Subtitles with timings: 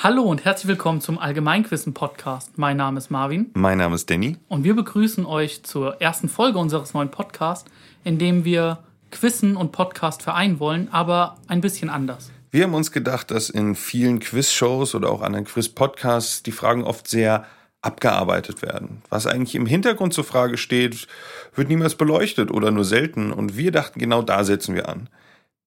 [0.00, 2.56] Hallo und herzlich willkommen zum Allgemeinquissen Podcast.
[2.56, 4.36] Mein Name ist Marvin Mein Name ist Danny.
[4.46, 7.68] und wir begrüßen euch zur ersten Folge unseres neuen Podcasts,
[8.04, 8.78] in dem wir
[9.10, 12.30] Quizzen und Podcast vereinen wollen, aber ein bisschen anders.
[12.52, 17.08] Wir haben uns gedacht, dass in vielen Quizshows oder auch anderen Quiz-Podcasts die Fragen oft
[17.08, 17.44] sehr
[17.82, 19.02] abgearbeitet werden.
[19.08, 21.08] Was eigentlich im Hintergrund zur Frage steht,
[21.56, 23.32] wird niemals beleuchtet oder nur selten.
[23.32, 25.08] Und wir dachten, genau da setzen wir an.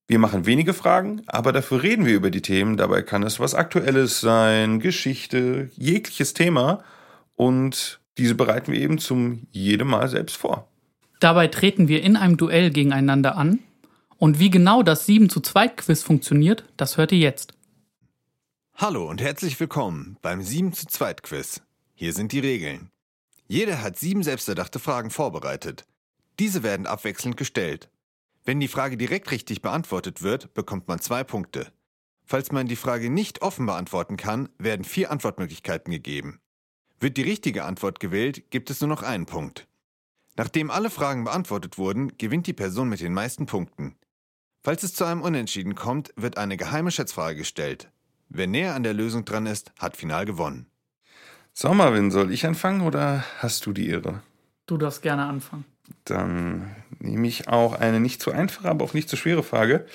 [0.08, 2.76] Wir machen wenige Fragen, aber dafür reden wir über die Themen.
[2.76, 6.82] Dabei kann es was Aktuelles sein, Geschichte, jegliches Thema.
[7.34, 10.68] Und diese bereiten wir eben zum jedem Mal selbst vor.
[11.20, 13.60] Dabei treten wir in einem Duell gegeneinander an.
[14.18, 17.54] Und wie genau das 7 zu 2 Quiz funktioniert, das hört ihr jetzt.
[18.74, 21.62] Hallo und herzlich willkommen beim 7 zu 2 Quiz.
[21.94, 22.90] Hier sind die Regeln.
[23.46, 25.84] Jeder hat sieben selbsterdachte Fragen vorbereitet.
[26.38, 27.88] Diese werden abwechselnd gestellt.
[28.44, 31.72] Wenn die Frage direkt richtig beantwortet wird, bekommt man zwei Punkte.
[32.24, 36.40] Falls man die Frage nicht offen beantworten kann, werden vier Antwortmöglichkeiten gegeben.
[36.98, 39.68] Wird die richtige Antwort gewählt, gibt es nur noch einen Punkt.
[40.36, 43.96] Nachdem alle Fragen beantwortet wurden, gewinnt die Person mit den meisten Punkten.
[44.62, 47.90] Falls es zu einem Unentschieden kommt, wird eine geheime Schätzfrage gestellt.
[48.28, 50.66] Wer näher an der Lösung dran ist, hat final gewonnen.
[51.52, 54.22] So, Marvin, soll ich anfangen oder hast du die Ehre?
[54.66, 55.64] Du darfst gerne anfangen.
[56.04, 59.86] Dann nehme ich auch eine nicht zu einfache, aber auch nicht zu schwere Frage.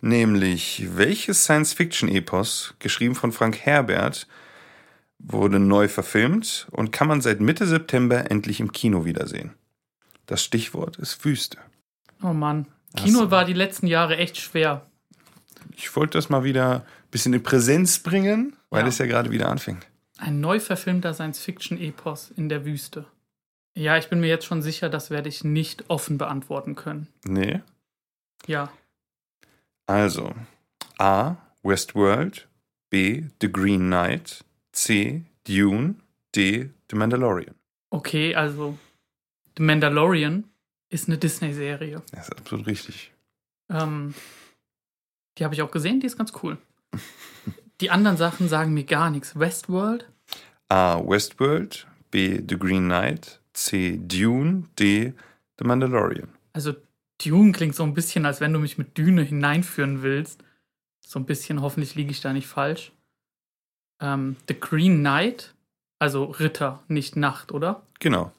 [0.00, 4.26] Nämlich, welches Science-Fiction-Epos, geschrieben von Frank Herbert,
[5.18, 9.52] wurde neu verfilmt und kann man seit Mitte September endlich im Kino wiedersehen?
[10.26, 11.58] Das Stichwort ist Wüste.
[12.22, 12.66] Oh Mann.
[12.96, 13.30] Kino so.
[13.30, 14.86] war die letzten Jahre echt schwer.
[15.76, 18.88] Ich wollte das mal wieder ein bisschen in Präsenz bringen, weil Ja.
[18.88, 19.86] es ja gerade wieder anfängt.
[20.18, 23.04] Ein neu verfilmter Science-Fiction-Epos in der Wüste.
[23.74, 27.06] Ja, ich bin mir jetzt schon sicher, das werde ich nicht offen beantworten können.
[27.24, 27.60] Nee.
[28.46, 28.70] Ja,
[29.86, 30.32] Also,
[30.98, 31.36] A.
[31.62, 32.48] Westworld,
[32.90, 33.24] B.
[33.40, 35.24] The Green Knight, C.
[35.46, 35.96] Dune,
[36.34, 36.70] D.
[36.90, 37.54] The Mandalorian.
[37.90, 38.78] okay, also
[39.56, 40.44] The Mandalorian
[40.88, 42.02] ist eine Disney-Serie.
[42.12, 43.12] Das ist absolut richtig.
[43.68, 44.14] Ähm,
[45.38, 46.56] die habe ich auch gesehen, die ist ganz cool.
[47.80, 49.38] Die anderen Sachen sagen mir gar nichts.
[49.38, 50.08] Westworld?
[50.68, 50.98] A.
[51.04, 52.36] Westworld, B.
[52.48, 53.98] The Green Knight, C.
[54.02, 55.12] Dune, D.
[55.58, 56.28] The Mandalorian.
[56.52, 56.74] Also
[57.22, 60.42] Dune klingt so ein bisschen, als wenn du mich mit Düne hineinführen willst.
[61.06, 62.92] So ein bisschen, hoffentlich liege ich da nicht falsch.
[64.00, 65.54] Ähm, The Green Knight,
[65.98, 67.86] also Ritter, nicht Nacht, oder?
[67.98, 68.32] Genau.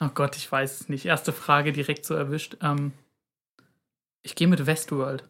[0.00, 1.06] Oh Gott, ich weiß es nicht.
[1.06, 2.56] Erste Frage direkt so erwischt.
[2.60, 2.92] Ähm,
[4.22, 5.24] ich gehe mit Westworld.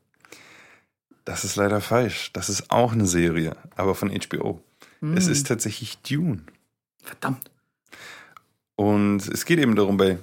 [1.24, 2.32] Das ist leider falsch.
[2.32, 4.60] Das ist auch eine Serie, aber von HBO.
[5.14, 6.42] Es Hm, ist tatsächlich Dune.
[7.02, 7.50] verdammt.
[8.80, 10.16] Und es geht eben darum, bei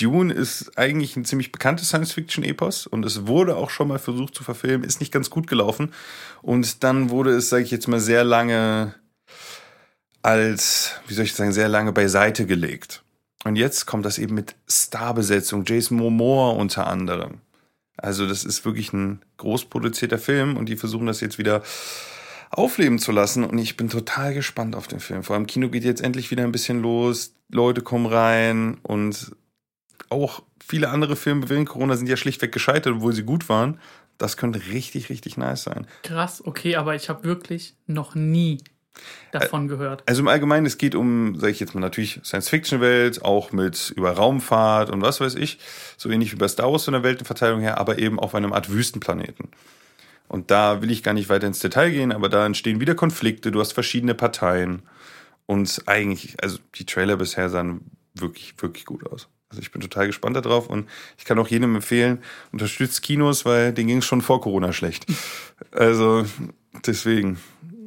[0.00, 4.42] Dune ist eigentlich ein ziemlich bekanntes Science-Fiction-Epos und es wurde auch schon mal versucht zu
[4.42, 5.92] verfilmen, ist nicht ganz gut gelaufen.
[6.40, 8.94] Und dann wurde es, sage ich jetzt mal, sehr lange
[10.22, 13.02] als, wie soll ich sagen, sehr lange beiseite gelegt.
[13.44, 17.42] Und jetzt kommt das eben mit Starbesetzung, Jason Momoa unter anderem.
[17.98, 21.62] Also das ist wirklich ein groß produzierter Film und die versuchen das jetzt wieder
[22.52, 25.22] aufleben zu lassen und ich bin total gespannt auf den Film.
[25.22, 29.34] Vor allem Kino geht jetzt endlich wieder ein bisschen los, Leute kommen rein und
[30.10, 33.80] auch viele andere Filme während Corona sind ja schlichtweg gescheitert, obwohl sie gut waren.
[34.18, 35.86] Das könnte richtig, richtig nice sein.
[36.02, 38.58] Krass, okay, aber ich habe wirklich noch nie
[39.32, 40.02] davon gehört.
[40.06, 44.12] Also im Allgemeinen, es geht um, sage ich jetzt mal, natürlich Science-Fiction-Welt, auch mit über
[44.12, 45.58] Raumfahrt und was weiß ich,
[45.96, 48.70] so ähnlich wie bei Star Wars von der Weltenverteilung her, aber eben auf einem Art
[48.70, 49.48] Wüstenplaneten.
[50.32, 53.52] Und da will ich gar nicht weiter ins Detail gehen, aber da entstehen wieder Konflikte,
[53.52, 54.80] du hast verschiedene Parteien
[55.44, 59.28] und eigentlich, also die Trailer bisher sahen wirklich, wirklich gut aus.
[59.50, 60.88] Also ich bin total gespannt darauf und
[61.18, 65.06] ich kann auch jedem empfehlen, unterstützt Kinos, weil denen ging es schon vor Corona schlecht.
[65.70, 66.24] Also
[66.86, 67.38] deswegen,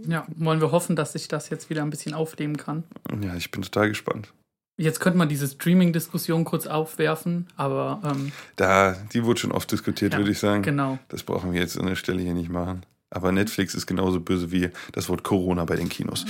[0.07, 2.83] Ja, wollen wir hoffen, dass sich das jetzt wieder ein bisschen aufleben kann.
[3.21, 4.31] ja, ich bin total gespannt.
[4.77, 10.13] Jetzt könnte man diese Streaming-Diskussion kurz aufwerfen, aber ähm, Da, die wurde schon oft diskutiert,
[10.13, 10.63] Ja, würde ich sagen.
[10.63, 10.99] genau.
[11.07, 12.85] Das brauchen wir jetzt an der Stelle hier nicht machen.
[13.09, 16.25] Aber Netflix ist genauso böse wie das Wort Corona bei den Kinos.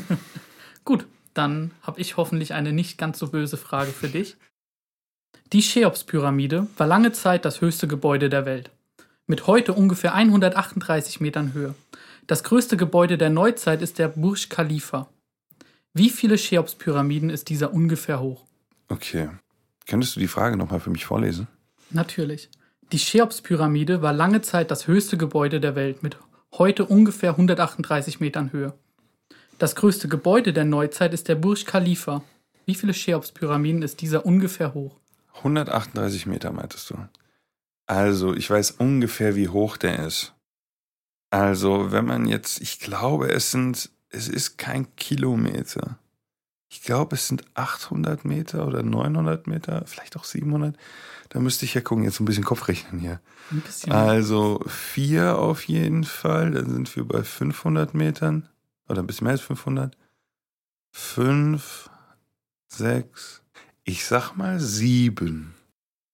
[0.84, 4.36] Gut, dann habe ich hoffentlich eine nicht ganz so böse Frage für dich.
[5.52, 8.70] Die Cheops-Pyramide war lange Zeit das höchste Gebäude der Welt.
[9.26, 11.74] Mit heute ungefähr 138 Metern Höhe.
[12.26, 15.08] Das größte Gebäude der Neuzeit ist der Burj Khalifa.
[15.92, 18.44] Wie viele Cheops-Pyramiden ist dieser ungefähr hoch?
[18.88, 19.30] Okay.
[19.86, 21.48] Könntest du die Frage nochmal für mich vorlesen?
[21.90, 22.48] Natürlich.
[22.92, 26.16] Die Cheops-Pyramide war lange Zeit das höchste Gebäude der Welt mit
[26.52, 28.74] heute ungefähr 138 Metern Höhe.
[29.58, 32.22] Das größte Gebäude der Neuzeit ist der Burj Khalifa.
[32.66, 34.96] Wie viele Cheops-Pyramiden ist dieser ungefähr hoch?
[35.38, 36.96] 138 Meter meintest du.
[37.86, 40.34] Also, ich weiß ungefähr, wie hoch der ist.
[41.30, 45.98] Also, wenn man jetzt, ich glaube, es sind, es ist kein Kilometer.
[46.68, 50.76] Ich glaube, es sind 800 Meter oder 900 Meter, vielleicht auch 700.
[51.30, 53.20] Da müsste ich ja gucken, jetzt ein bisschen Kopf rechnen hier.
[53.50, 53.92] Ein bisschen.
[53.92, 58.48] Also vier auf jeden Fall, dann sind wir bei 500 Metern
[58.88, 59.96] oder ein bisschen mehr als 500.
[60.92, 61.88] Fünf,
[62.68, 63.42] sechs,
[63.84, 65.54] ich sag mal sieben.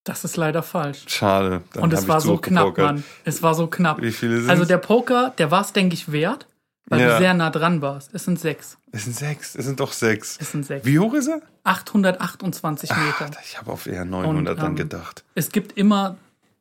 [0.05, 1.05] das ist leider falsch.
[1.09, 1.63] Schade.
[1.77, 2.77] Und es war so knapp.
[2.79, 3.05] Mann.
[3.25, 4.01] Es war so knapp.
[4.01, 6.47] Wie viele sind Also der Poker, der war es, denke ich, wert,
[6.89, 7.13] weil Ja.
[7.15, 8.11] du sehr nah dran warst.
[8.15, 8.79] Es sind sechs.
[8.93, 10.39] Es sind sechs, es sind doch sechs.
[10.41, 10.87] Es sind sechs.
[10.87, 11.43] Wie hoch ist er?
[11.65, 13.31] 828 Meter.
[13.35, 15.25] Ach, ich habe auf eher 900 Und, dann ähm, gedacht.
[15.35, 16.17] Es gibt immer,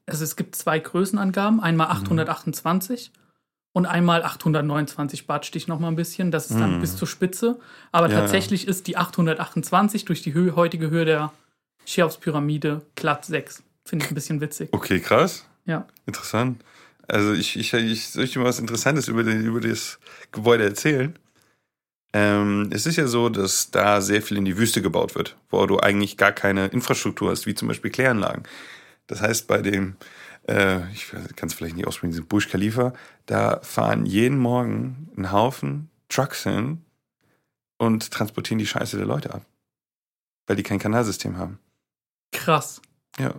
[0.07, 1.57] also es gibt zwei Größenangaben.
[1.57, 1.63] Mhm.
[1.63, 3.11] Einmal 828
[3.73, 6.31] und einmal 829 batscht dich noch mal ein bisschen.
[6.31, 6.81] Das ist dann Mhm.
[6.81, 7.59] bis zur Spitze.
[7.91, 11.31] Aber Ja, tatsächlich ist die 828 durch die Höhe, heutige Höhe der
[11.85, 13.63] Cheops-Pyramide glatt 6.
[13.85, 14.69] Finde ich ein bisschen witzig.
[14.71, 15.45] Okay, krass.
[15.65, 15.85] Ja.
[16.07, 16.63] Interessant.
[17.07, 19.99] Also ich, ich, ich soll ich dir mal was Interessantes über, den, über das
[20.31, 21.17] Gebäude erzählen.
[22.13, 25.65] Ähm, es ist ja so, dass da sehr viel in die Wüste gebaut wird, wo
[25.65, 28.43] du eigentlich gar keine Infrastruktur hast, wie zum Beispiel Kläranlagen.
[29.07, 29.97] Das heißt, bei dem,
[30.47, 32.93] äh, ich kann es vielleicht nicht aussprechen, diesem Burj Khalifa,
[33.25, 36.85] da fahren jeden Morgen ein Haufen Trucks hin
[37.77, 39.45] und transportieren die Scheiße der Leute ab.
[40.47, 41.59] Weil die kein Kanalsystem haben.
[42.31, 42.81] Krass.
[43.19, 43.33] Ja.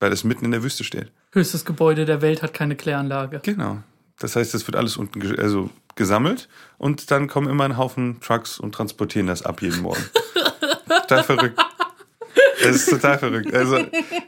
[0.00, 1.12] Weil es mitten in der Wüste steht.
[1.32, 3.40] Höchstes Gebäude der Welt hat keine Kläranlage.
[3.44, 3.78] Genau.
[4.18, 6.48] Das heißt, das wird alles unten ge- also gesammelt
[6.78, 10.02] und dann kommen immer ein Haufen Trucks und transportieren das ab jeden Morgen.
[11.06, 11.58] total verrückt.
[12.62, 13.52] Das ist total verrückt.
[13.54, 13.78] Also,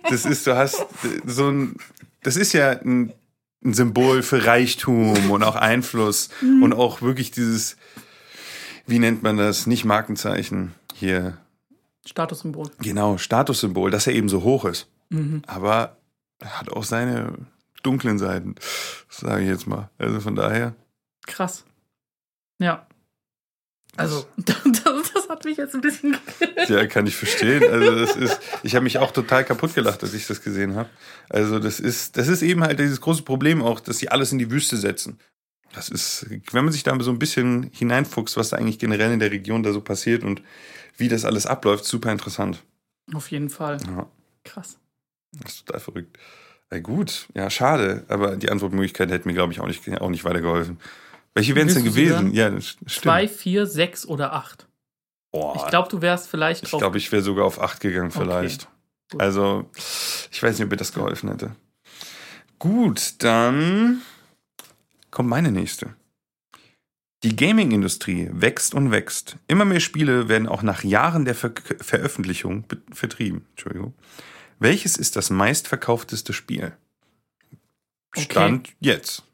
[0.08, 0.86] das ist, du hast
[1.26, 1.76] so ein,
[2.22, 3.12] das ist ja ein,
[3.64, 7.76] ein Symbol für Reichtum und auch Einfluss und auch wirklich dieses,
[8.86, 9.66] wie nennt man das?
[9.66, 11.36] Nicht Markenzeichen hier.
[12.06, 12.70] Statussymbol.
[12.80, 14.88] Genau, Statussymbol, dass er eben so hoch ist.
[15.12, 15.42] Mhm.
[15.46, 15.96] Aber
[16.40, 17.34] er hat auch seine
[17.82, 18.54] dunklen Seiten,
[19.08, 19.90] sage ich jetzt mal.
[19.98, 20.74] Also von daher.
[21.26, 21.64] Krass.
[22.58, 22.86] Ja.
[23.96, 24.56] Also, das,
[25.14, 26.52] das hat mich jetzt ein bisschen gekillt.
[26.68, 27.62] Ja, kann ich verstehen.
[27.70, 30.88] Also das ist, ich habe mich auch total kaputt gelacht, als ich das gesehen habe.
[31.28, 34.38] Also das ist, das ist eben halt dieses große Problem auch, dass sie alles in
[34.38, 35.18] die Wüste setzen.
[35.74, 39.18] Das ist, wenn man sich da so ein bisschen hineinfuchst, was da eigentlich generell in
[39.18, 40.42] der Region da so passiert und
[40.96, 42.62] wie das alles abläuft, super interessant.
[43.12, 43.78] Auf jeden Fall.
[43.86, 44.06] Ja,
[44.44, 44.78] Krass.
[45.32, 46.18] Das ist total verrückt.
[46.70, 50.24] Ja, gut, ja, schade, aber die Antwortmöglichkeit hätte mir, glaube ich, auch nicht, auch nicht
[50.24, 50.78] weitergeholfen.
[51.34, 52.32] Welche wären es denn gewesen?
[52.32, 52.90] Ja, stimmt.
[52.90, 54.66] Zwei, vier, sechs oder acht.
[55.32, 58.68] Boah, Ich glaube, du wärst vielleicht Ich glaube, ich wäre sogar auf 8 gegangen vielleicht.
[59.10, 59.20] Gut.
[59.22, 59.70] Also,
[60.30, 61.56] ich weiß nicht, ob mir das geholfen hätte.
[62.58, 64.02] Gut, dann
[65.10, 65.94] kommt meine nächste.
[67.22, 69.36] Die Gaming-Industrie wächst und wächst.
[69.48, 73.46] Immer mehr Spiele werden auch nach Jahren der Ver Veröffentlichung be- vertrieben.
[73.50, 73.94] Entschuldigung.
[74.62, 76.76] Welches ist das meistverkaufteste Spiel?
[78.16, 79.24] Stand jetzt.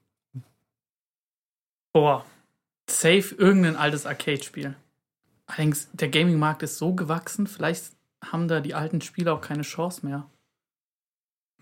[1.93, 2.25] Boah.
[2.89, 4.75] Safe irgendein altes Arcade-Spiel.
[5.47, 7.93] Allerdings, der Gaming-Markt ist so gewachsen, vielleicht
[8.25, 10.31] haben da die alten Spiele auch keine Chance mehr.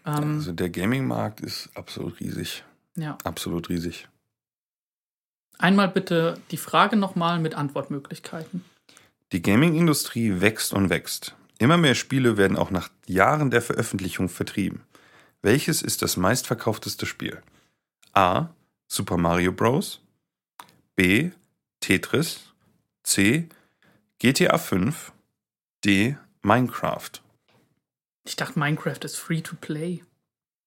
[0.05, 2.63] Ähm, Also der Gaming-Markt ist absolut riesig.
[2.95, 3.19] ja.
[3.25, 4.09] Absolut riesig.
[5.59, 8.65] Einmal bitte die Frage nochmal mit Antwortmöglichkeiten.
[9.33, 11.35] Die Gaming-Industrie wächst und wächst.
[11.59, 14.83] Immer mehr Spiele werden auch nach Jahren der Veröffentlichung vertrieben.
[15.43, 17.41] Welches ist das meistverkaufteste Spiel?
[18.13, 18.49] A.
[18.89, 20.01] Super Mario Bros.
[20.97, 21.31] B.
[21.81, 22.53] Tetris.
[23.03, 23.49] C.
[24.19, 25.13] GTA 5.
[25.85, 26.17] D.
[26.43, 27.11] Minecraft.
[28.25, 30.03] Ich dachte, Minecraft ist free to play.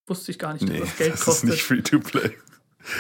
[0.08, 1.50] Wusste ich gar nicht, dass das Geld das ist kostet.
[1.50, 2.36] nicht free to play.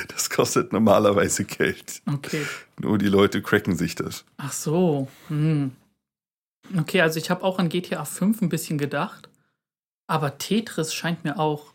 [0.09, 2.01] Das kostet normalerweise Geld.
[2.05, 2.45] okay.
[2.79, 4.25] Nur die Leute cracken sich das.
[4.37, 5.07] Ach so.
[5.29, 5.71] Hm.
[6.77, 9.29] Okay, also ich habe auch an GTA 5 ein bisschen gedacht.
[10.07, 11.73] Aber Tetris scheint mir auch.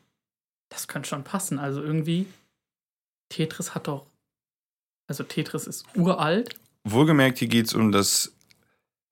[0.68, 1.58] Das könnte schon passen.
[1.58, 2.26] Also irgendwie.
[3.28, 4.06] Tetris hat doch.
[5.06, 6.54] Also Tetris ist uralt.
[6.84, 8.32] Wohlgemerkt, hier geht es um das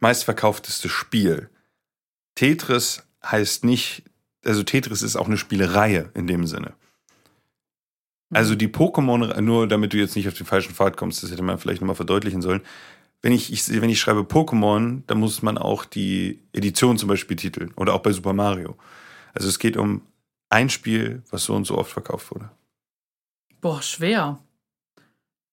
[0.00, 1.48] meistverkaufteste Spiel.
[2.34, 4.02] Tetris heißt nicht,
[4.44, 6.74] also Tetris ist auch eine Spielereihe in dem Sinne.
[8.30, 11.42] Also die Pokémon, nur damit du jetzt nicht auf den falschen Pfad kommst, das hätte
[11.42, 12.62] man vielleicht nochmal verdeutlichen sollen.
[13.22, 17.36] Wenn ich, ich, wenn ich schreibe Pokémon, dann muss man auch die Edition zum Beispiel
[17.36, 17.72] titeln.
[17.76, 18.76] Oder auch bei Super Mario.
[19.32, 20.02] Also es geht um
[20.50, 22.50] ein Spiel, was so und so oft verkauft wurde.
[23.60, 24.40] Boah, schwer.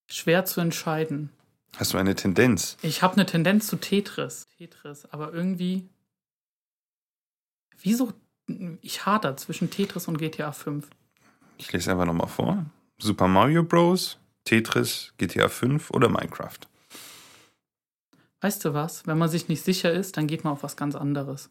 [0.09, 1.29] Schwer zu entscheiden.
[1.77, 2.77] Hast du eine Tendenz?
[2.81, 4.47] Ich habe eine Tendenz zu Tetris.
[4.57, 5.87] Tetris, aber irgendwie.
[7.77, 8.13] Wieso?
[8.81, 10.89] Ich hader zwischen Tetris und GTA 5.
[11.59, 12.65] Ich lese einfach nochmal vor.
[12.97, 16.57] Super Mario Bros., Tetris, GTA 5 oder Minecraft.
[18.41, 19.05] Weißt du was?
[19.05, 21.49] Wenn man sich nicht sicher ist, dann geht man auf was ganz anderes.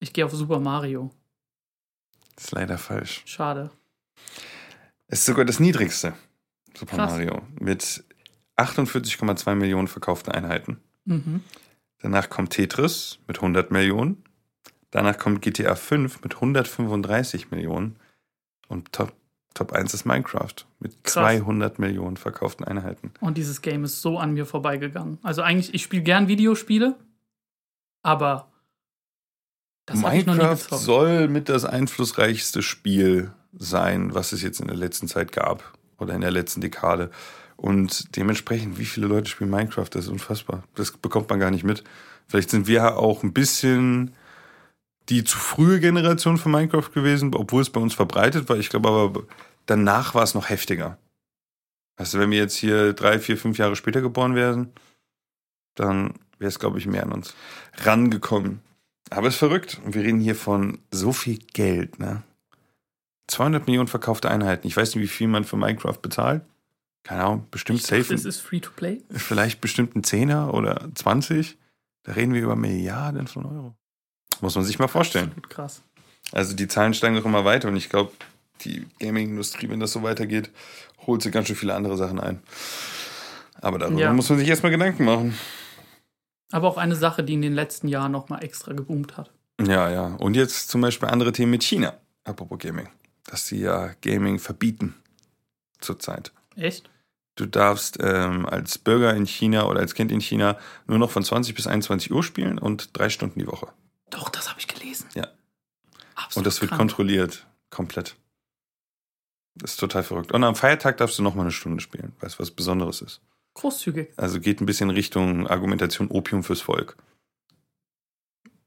[0.00, 1.10] Ich gehe auf Super Mario.
[2.34, 3.22] Das ist leider falsch.
[3.24, 3.70] Schade.
[5.06, 6.14] Es ist sogar das niedrigste
[6.76, 7.12] Super Krass.
[7.12, 8.04] Mario mit
[8.56, 10.80] 48,2 Millionen verkauften Einheiten.
[11.04, 11.42] Mhm.
[11.98, 14.24] Danach kommt Tetris mit 100 Millionen.
[14.90, 17.96] Danach kommt GTA 5 mit 135 Millionen.
[18.68, 19.14] Und Top,
[19.54, 21.14] Top 1 ist Minecraft mit Krass.
[21.14, 23.12] 200 Millionen verkauften Einheiten.
[23.20, 25.18] Und dieses Game ist so an mir vorbeigegangen.
[25.22, 26.96] Also eigentlich, ich spiele gern Videospiele,
[28.02, 28.48] aber
[29.86, 35.32] das Minecraft soll mit das einflussreichste Spiel sein, was es jetzt in der letzten Zeit
[35.32, 37.10] gab oder in der letzten Dekade.
[37.56, 40.64] Und dementsprechend, wie viele Leute spielen Minecraft, das ist unfassbar.
[40.74, 41.84] Das bekommt man gar nicht mit.
[42.26, 44.12] Vielleicht sind wir auch ein bisschen
[45.08, 48.56] die zu frühe Generation von Minecraft gewesen, obwohl es bei uns verbreitet war.
[48.56, 49.22] Ich glaube aber,
[49.66, 50.98] danach war es noch heftiger.
[51.96, 54.72] Also wenn wir jetzt hier drei, vier, fünf Jahre später geboren wären,
[55.74, 57.34] dann wäre es, glaube ich, mehr an uns
[57.84, 58.60] rangekommen.
[59.10, 59.80] Aber es ist verrückt.
[59.84, 62.22] Und wir reden hier von so viel Geld, ne?
[63.28, 64.66] 200 Millionen verkaufte Einheiten.
[64.66, 66.42] Ich weiß nicht, wie viel man für Minecraft bezahlt.
[67.04, 68.14] Keine Ahnung, bestimmt Ich dachte, safe.
[68.14, 69.02] es ist free to play.
[69.10, 71.56] Vielleicht bestimmt ein Zehner oder 20.
[72.04, 73.76] Da reden wir über Milliarden von Euro.
[74.42, 75.28] Muss man sich mal vorstellen.
[75.28, 75.82] Absolut krass.
[76.32, 78.12] Also die Zahlen steigen doch immer weiter und ich glaube,
[78.62, 80.50] die Gaming-Industrie, wenn das so weitergeht,
[81.06, 82.42] holt sie ganz schön viele andere Sachen ein.
[83.60, 84.12] Aber darüber Ja.
[84.12, 85.38] muss man sich erstmal Gedanken machen.
[86.50, 89.30] Aber auch eine Sache, die in den letzten Jahren nochmal extra geboomt hat.
[89.60, 90.06] Ja, ja.
[90.18, 91.94] Und jetzt zum Beispiel andere Themen mit China.
[92.24, 92.88] Apropos Gaming.
[93.24, 94.94] Dass sie ja Gaming verbieten.
[95.80, 96.32] Zurzeit.
[96.56, 96.90] Echt?
[97.36, 101.24] Du darfst ähm, als Bürger in China oder als Kind in China nur noch von
[101.24, 103.68] 20 bis 21 Uhr spielen und drei Stunden die Woche.
[104.12, 105.08] Doch, das habe ich gelesen.
[105.14, 105.26] Ja.
[106.14, 106.80] Absolut Und das wird krank.
[106.80, 107.46] kontrolliert.
[107.70, 108.16] Komplett.
[109.54, 110.32] Das ist total verrückt.
[110.32, 113.20] Und am Feiertag darfst du noch mal eine Stunde spielen, weil es was Besonderes ist.
[113.54, 114.12] Großzügig.
[114.16, 116.96] Also geht ein bisschen Richtung Argumentation Opium fürs Volk.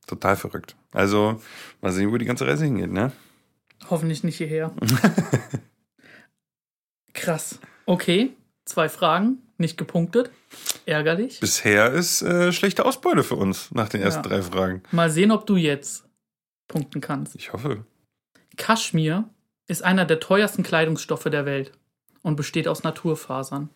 [0.08, 0.75] Total verrückt.
[0.92, 1.42] Also
[1.82, 3.12] mal sehen, wo die ganze Reise hingeht, ne?
[3.90, 4.72] Hoffentlich nicht hierher.
[7.14, 7.60] Krass.
[7.86, 8.34] Okay,
[8.66, 10.32] zwei Fragen, nicht gepunktet.
[10.86, 11.39] Ärgerlich.
[11.39, 14.30] Bisher ist äh, schlechte Ausbeute für uns nach den ersten Ja.
[14.30, 14.84] drei Fragen.
[14.92, 16.06] Mal sehen, ob du jetzt
[16.68, 17.36] punkten kannst.
[17.36, 17.86] Ich hoffe.
[18.58, 19.30] Kaschmir
[19.68, 21.72] ist einer der teuersten Kleidungsstoffe der Welt
[22.22, 23.70] und besteht aus Naturfasern.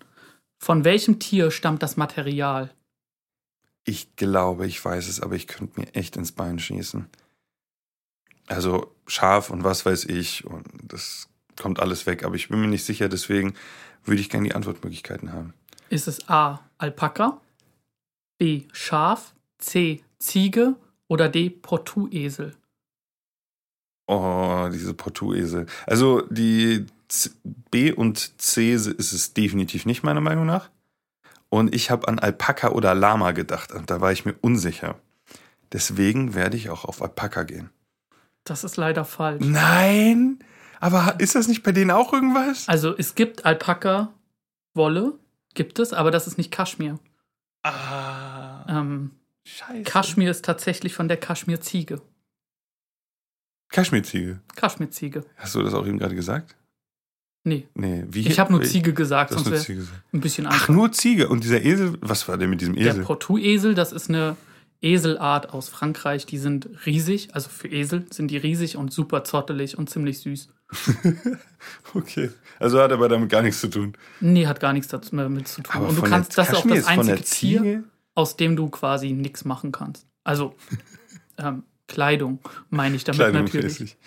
[0.59, 2.71] Von welchem Tier stammt das Material?
[3.85, 7.07] Ich glaube, ich weiß es, aber ich könnte mir echt ins Bein schießen.
[8.47, 11.27] Also Schaf und was weiß ich und das
[11.59, 13.53] kommt alles weg, aber ich bin mir nicht sicher, deswegen
[14.05, 15.53] würde ich gerne die Antwortmöglichkeiten haben.
[15.89, 16.59] Ist es A.
[16.77, 17.41] Alpaka,
[18.37, 18.63] B.
[18.71, 20.03] Schaf, C.
[20.19, 20.75] Ziege
[21.07, 21.49] oder D.
[21.49, 22.55] Portuesel?
[24.07, 25.65] Oh, diese Portuesel.
[25.85, 30.69] Also die Z B und C ist es definitiv nicht, meiner Meinung nach.
[31.49, 34.99] Und ich habe an Alpaka oder Lama gedacht und da war ich mir unsicher.
[35.71, 37.69] Deswegen werde ich auch auf Alpaka gehen.
[38.43, 39.45] Das ist leider falsch.
[39.45, 40.39] Nein!
[40.79, 42.67] Aber ist das nicht bei denen auch irgendwas?
[42.67, 45.13] Also es gibt Alpaka-Wolle,
[45.59, 46.97] gibt es, aber das ist nicht Kaschmir.
[47.63, 49.11] Ah, Ähm,
[49.43, 49.83] scheiße.
[49.83, 52.01] Kaschmir ist tatsächlich von der Kaschmir-Ziege.
[53.67, 54.39] Kaschmirziege.
[54.55, 55.25] Kaschmir-Ziege.
[55.35, 56.55] Hast du das auch eben gerade gesagt?
[57.43, 58.25] Nee, Nee, wie?
[58.25, 60.01] ich habe nur Ziege gesagt, sonst nur wäre Ziege gesagt.
[60.13, 60.69] ein bisschen Ach, einfach.
[60.69, 61.27] nur Ziege.
[61.27, 63.03] Und dieser Esel, was war denn mit diesem Der Esel?
[63.03, 64.37] Portuesel, das ist eine
[64.81, 66.25] Eselart aus Frankreich.
[66.25, 70.49] Die sind riesig, also für Esel sind die riesig und super zottelig und ziemlich süß.
[71.93, 72.31] Okay.
[72.59, 73.93] Also hat aber damit gar nichts zu tun.
[74.19, 75.81] Nee, hat gar nichts dazu- damit zu tun.
[75.85, 77.83] und du kannst, das ist auch Kaschmir das einzige Tier,
[78.15, 80.05] aus dem du quasi nichts machen kannst.
[80.23, 80.55] Also
[81.37, 83.97] ähm, Kleidung meine ich damit Kleidung natürlich.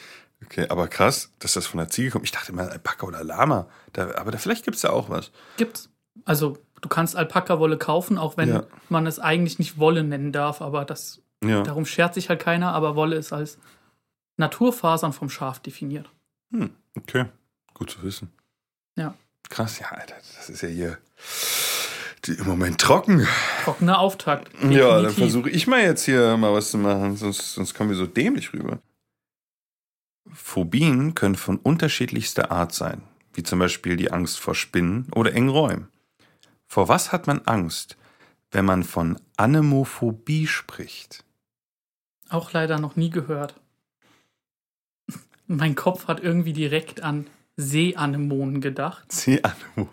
[0.44, 2.24] Okay, aber krass, dass das von der Ziege kommt.
[2.24, 3.68] Ich dachte immer Alpaka oder Lama.
[3.92, 5.30] Da, aber da, vielleicht gibt es da auch was.
[5.56, 5.88] Gibt's.
[6.24, 8.64] Also du kannst Alpaka-Wolle kaufen, auch wenn Ja.
[8.88, 11.62] man es eigentlich nicht Wolle nennen darf, aber das Ja.
[11.62, 13.58] darum schert sich halt keiner, aber Wolle ist als
[14.36, 16.10] Naturfasern vom Schaf definiert.
[16.52, 17.26] Hm, okay,
[17.74, 18.32] gut zu wissen.
[18.96, 19.14] Ja.
[19.48, 20.98] Krass, ja, Alter, das ist ja hier
[22.28, 23.26] im Moment trocken.
[23.64, 24.52] Trockener Auftakt.
[24.54, 25.14] Ja, dann definitiv.
[25.16, 28.52] versuche ich mal jetzt hier mal was zu machen, sonst, sonst kommen wir so dämlich
[28.52, 28.78] rüber.
[30.32, 33.02] Phobien können von unterschiedlichster Art sein,
[33.34, 35.88] wie zum Beispiel die Angst vor Spinnen oder engen Räumen.
[36.66, 37.96] Vor was hat man Angst,
[38.50, 41.24] wenn man von Anemophobie spricht?
[42.30, 43.60] Auch leider noch nie gehört.
[45.56, 49.90] Mein Kopf hat irgendwie direkt an Seeanemonen gedacht, Seeanemone.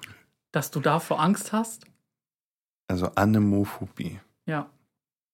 [0.51, 1.85] dass du davor Angst hast.
[2.87, 4.19] Also Anemophobie.
[4.45, 4.69] Ja,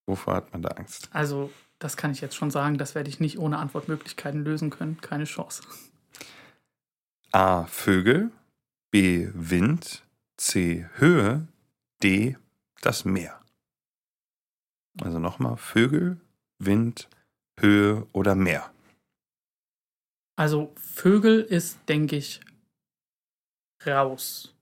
[0.08, 1.10] Wovor hat man da Angst?
[1.13, 5.00] also das kann ich jetzt schon sagen, das werde ich nicht ohne Antwortmöglichkeiten lösen können.
[5.01, 5.63] Keine Chance.
[7.32, 7.65] A.
[7.65, 8.32] Vögel.
[8.91, 9.29] B.
[9.34, 10.03] Wind.
[10.38, 10.88] C.
[10.96, 11.48] Höhe.
[12.03, 12.38] D.
[12.82, 13.39] Das Meer.
[15.01, 16.22] Also nochmal Vögel,
[16.60, 17.10] Wind,
[17.60, 18.72] Höhe oder Meer.
[20.36, 22.42] Also Vögel ist, denke ich,
[23.86, 24.54] raus.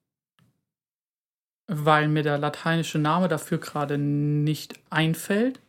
[1.67, 5.59] Weil mir der lateinische Name dafür gerade nicht einfällt.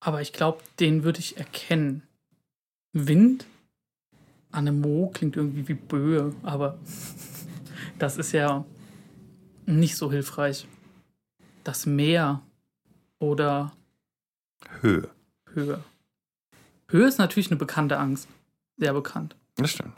[0.00, 2.02] Aber ich glaube, den würde ich erkennen.
[2.92, 3.46] Wind?
[4.52, 6.78] Anemo klingt irgendwie wie Böe, aber
[7.98, 8.64] das ist ja
[9.66, 10.68] nicht so hilfreich.
[11.64, 12.42] Das Meer
[13.18, 13.72] oder
[14.80, 15.10] Höhe.
[15.52, 15.82] Höhe.
[16.88, 18.28] Höhe ist natürlich eine bekannte Angst.
[18.76, 19.36] Sehr bekannt.
[19.56, 19.96] Das stimmt.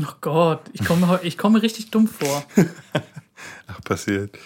[0.00, 2.44] Ach Gott, ich komme, ich komme mir richtig dumm vor.
[3.66, 4.38] Ach, passiert.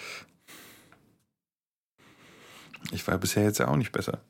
[2.91, 4.21] Ich war bisher jetzt ja auch nicht besser.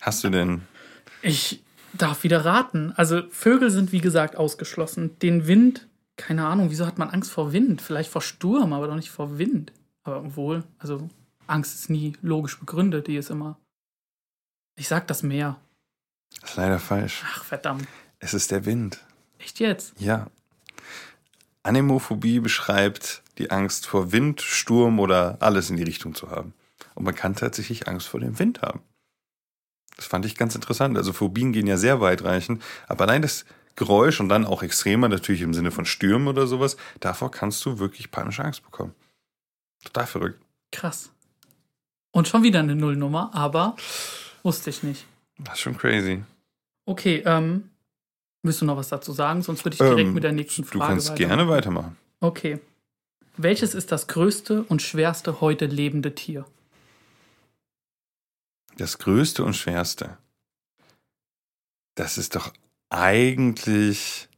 [0.00, 0.62] Hast du denn.
[1.22, 2.92] Ich darf wieder raten.
[2.96, 5.18] Also Vögel sind wie gesagt ausgeschlossen.
[5.20, 7.82] Den Wind, keine Ahnung, wieso hat man Angst vor Wind?
[7.82, 9.72] Vielleicht vor Sturm, aber doch nicht vor Wind.
[10.04, 11.08] Aber wohl, also
[11.46, 13.58] Angst ist nie logisch begründet, die ist immer.
[14.76, 15.60] Ich sag das Meer.
[16.40, 17.22] Das ist leider falsch.
[17.24, 17.86] Ach verdammt.
[18.22, 19.00] Es ist der Wind.
[19.40, 19.94] Echt jetzt?
[19.98, 20.28] Ja.
[21.64, 26.54] Anemophobie beschreibt die Angst vor Wind, Sturm oder alles in die Richtung zu haben.
[26.94, 28.80] Und man kann tatsächlich Angst vor dem Wind haben.
[29.96, 30.96] Das fand ich ganz interessant.
[30.96, 35.42] Also Phobien gehen ja sehr weitreichend, aber allein das Geräusch und dann auch extremer, natürlich
[35.42, 38.94] im Sinne von Stürmen oder sowas, davor kannst du wirklich panische Angst bekommen.
[39.82, 40.40] Total verrückt.
[40.70, 41.10] Krass.
[42.12, 43.74] Und schon wieder eine Nullnummer, aber
[44.44, 45.06] wusste ich nicht.
[45.38, 46.22] Das ist schon crazy.
[46.84, 47.71] Okay, ähm,
[48.42, 49.42] willst du noch was dazu sagen?
[49.42, 51.28] Sonst würde ich direkt Ähm, mit der nächsten Du Frage kannst weitermachen.
[51.38, 51.96] gerne weitermachen.
[52.20, 52.60] Okay.
[53.36, 56.44] Welches ist das größte und schwerste heute lebende Tier?
[58.76, 60.18] Das Größte und Schwerste.
[61.94, 62.52] Das ist doch
[62.90, 64.28] eigentlich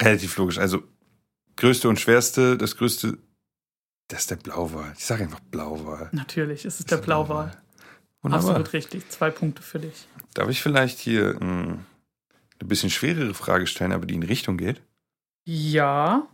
[0.00, 0.58] relativ logisch.
[0.58, 0.82] Also,
[1.56, 3.18] Größte und Schwerste, das Größte,
[4.08, 4.92] das ist der Blauwal.
[4.96, 6.08] Ich sage einfach Blauwal.
[6.12, 7.56] Natürlich, es ist der Blauwal.
[8.22, 8.48] Wunderbar.
[8.50, 9.08] Absolut richtig.
[9.10, 10.06] Zwei Punkte für dich.
[10.34, 11.78] Darf ich vielleicht hier mh,
[12.58, 14.82] eine bisschen schwerere Frage stellen, aber die in die Richtung geht?
[15.44, 16.26] Ja.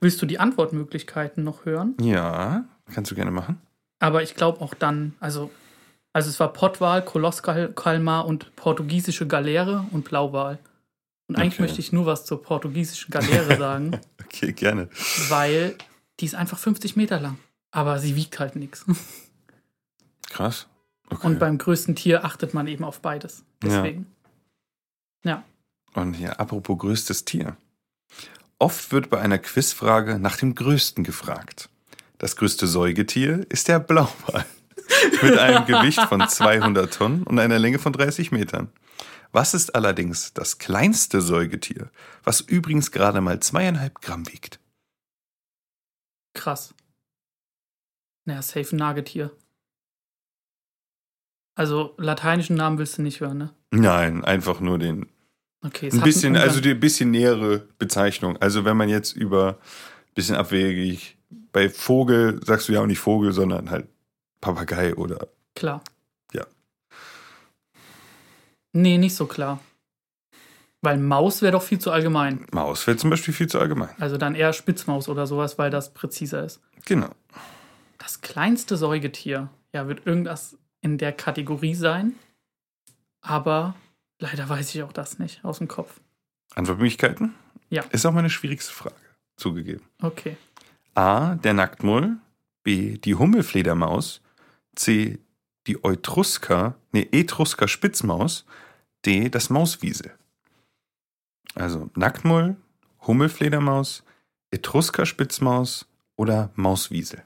[0.00, 1.94] Willst du die Antwortmöglichkeiten noch hören?
[2.00, 3.60] Ja, kannst du gerne machen.
[3.98, 5.50] Aber ich glaube auch dann, also,
[6.12, 10.58] also es war Pottwal, Kolosskalmar und portugiesische Galeere und Blauwal.
[11.28, 11.62] Und eigentlich Okay.
[11.62, 14.90] möchte ich nur was zur portugiesischen Galeere sagen, Okay, gerne.
[15.28, 15.76] weil
[16.20, 17.38] die ist einfach 50 Meter lang.
[17.70, 18.84] Aber sie wiegt halt nichts.
[20.30, 20.66] Krass.
[21.10, 21.26] Okay.
[21.26, 23.44] Und beim größten Tier achtet man eben auf beides.
[23.62, 24.06] Deswegen.
[25.24, 25.44] Ja.
[25.94, 27.56] Und hier, apropos größtes Tier.
[28.58, 31.68] Oft wird bei einer Quizfrage nach dem Größten gefragt.
[32.18, 34.44] Das größte Säugetier ist der Blauwal.
[35.22, 38.70] Mit einem Gewicht von 200 Tonnen und einer Länge von 30 Metern.
[39.32, 41.90] Was ist allerdings das kleinste Säugetier,
[42.22, 44.60] was übrigens gerade mal zweieinhalb Gramm wiegt?
[46.34, 46.72] Krass.
[48.24, 49.36] Naja, safe ein Nagetier.
[51.56, 53.50] Also, lateinischen Namen willst du nicht hören, ne?
[53.72, 55.06] Nein, einfach nur den
[55.66, 58.36] Okay, ein bisschen, also die bisschen nähere Bezeichnung.
[58.36, 59.58] Also wenn man jetzt über
[60.14, 61.16] bisschen abwegig
[61.52, 63.88] bei Vogel sagst du ja auch nicht Vogel, sondern halt
[64.40, 65.82] Papagei oder Klar.
[66.32, 66.44] Ja.
[68.72, 69.58] Nee, nicht so klar.
[70.82, 72.46] Weil Maus wäre doch viel zu allgemein.
[72.52, 73.94] Maus wäre zum Beispiel viel zu allgemein.
[73.98, 76.60] Also dann eher Spitzmaus oder sowas, weil das präziser ist.
[76.84, 77.08] Genau.
[77.98, 82.14] Das kleinste Säugetier, ja, wird irgendwas in der Kategorie sein.
[83.20, 83.74] Aber
[84.18, 86.00] leider weiß ich auch das nicht aus dem Kopf.
[86.54, 87.34] Antwortmöglichkeiten?
[87.70, 87.82] Ja.
[87.90, 88.94] Ist auch meine schwierigste Frage,
[89.36, 89.84] zugegeben.
[90.00, 90.36] Okay.
[90.94, 92.18] A, der Nacktmull.
[92.62, 94.20] B, die Hummelfledermaus.
[94.74, 95.18] C,
[95.66, 98.44] die Etrusker, nee, Etrusker Spitzmaus.
[99.04, 100.12] D, das Mauswiesel.
[101.54, 102.56] Also Nacktmull,
[103.06, 104.04] Hummelfledermaus,
[104.50, 105.86] Etrusker Spitzmaus
[106.16, 107.22] oder Mauswiesel.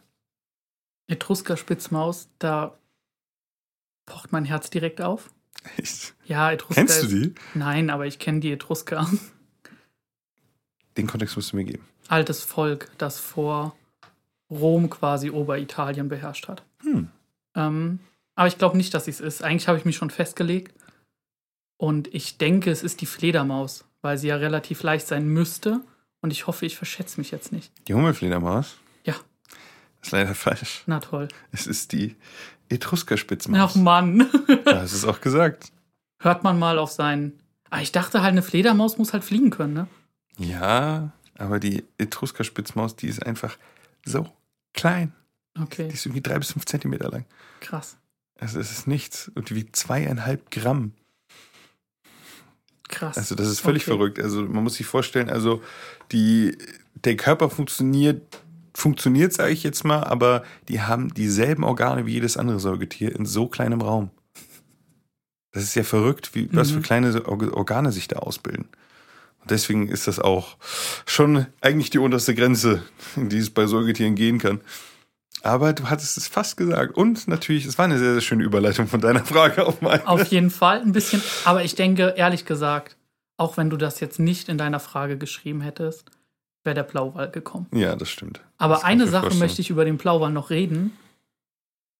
[1.08, 2.78] Etrusker Spitzmaus, da
[4.10, 5.30] pocht mein Herz direkt auf.
[5.76, 6.14] Echt?
[6.24, 6.74] Ja, Etrusker.
[6.74, 7.34] Kennst du die?
[7.54, 9.08] Nein, aber ich kenne die Etrusker.
[10.96, 11.84] Den Kontext musst du mir geben.
[12.08, 13.76] Altes Volk, das vor
[14.50, 16.64] Rom quasi Oberitalien beherrscht hat.
[16.82, 17.08] Hm.
[17.54, 18.00] Ähm,
[18.34, 19.44] aber ich glaube nicht, dass es ist.
[19.44, 20.74] Eigentlich habe ich mich schon festgelegt.
[21.76, 25.82] Und ich denke, es ist die Fledermaus, weil sie ja relativ leicht sein müsste.
[26.20, 27.72] Und ich hoffe, ich verschätze mich jetzt nicht.
[27.86, 28.76] Die Hummelfledermaus?
[29.04, 29.14] Ja.
[30.02, 30.82] Ist leider falsch.
[30.86, 31.28] Na toll.
[31.52, 32.16] Es ist die
[32.70, 33.72] Etrusker Spitzmaus.
[33.72, 34.26] Ach Mann.
[34.64, 35.72] Da hast du es auch gesagt.
[36.20, 37.38] Hört man mal auf seinen.
[37.70, 39.86] Ah, ich dachte halt, eine Fledermaus muss halt fliegen können, ne?
[40.38, 43.56] Ja, aber die Etrusker Spitzmaus, die ist einfach
[44.04, 44.26] so
[44.72, 45.12] klein.
[45.56, 47.26] Die Okay, ist irgendwie drei bis fünf Zentimeter lang.
[47.60, 47.96] krass.
[48.38, 49.30] Also es ist nichts.
[49.34, 50.92] Und die wiegt zweieinhalb Gramm.
[52.88, 53.16] Krass.
[53.18, 53.90] Also das ist völlig Okay.
[53.96, 54.18] verrückt.
[54.20, 55.62] Also man muss sich vorstellen, also
[56.12, 56.56] die,
[56.94, 58.22] der Körper funktioniert,
[58.74, 63.26] funktioniert, sage ich jetzt mal, aber die haben dieselben Organe wie jedes andere Säugetier in
[63.26, 64.10] so kleinem Raum.
[65.52, 66.74] Das ist ja verrückt, wie, was Mhm.
[66.76, 68.66] für kleine Org- Organe sich da ausbilden.
[69.40, 70.56] Und deswegen ist das auch
[71.06, 72.82] schon eigentlich die unterste Grenze,
[73.16, 74.60] in die es bei Säugetieren gehen kann.
[75.42, 76.94] Aber du hattest es fast gesagt.
[76.96, 80.06] Und natürlich, es war eine sehr, sehr schöne Überleitung von deiner Frage auf meine.
[80.06, 81.22] Auf jeden Fall ein bisschen.
[81.44, 82.96] Aber ich denke, ehrlich gesagt,
[83.38, 86.04] auch wenn du das jetzt nicht in deiner Frage geschrieben hättest,
[86.64, 87.66] wäre der Blauwal gekommen.
[87.72, 88.40] Ja, das stimmt.
[88.58, 89.38] Aber Das eine Sache vorstellen.
[89.40, 90.96] möchte ich über den Blauwal noch reden.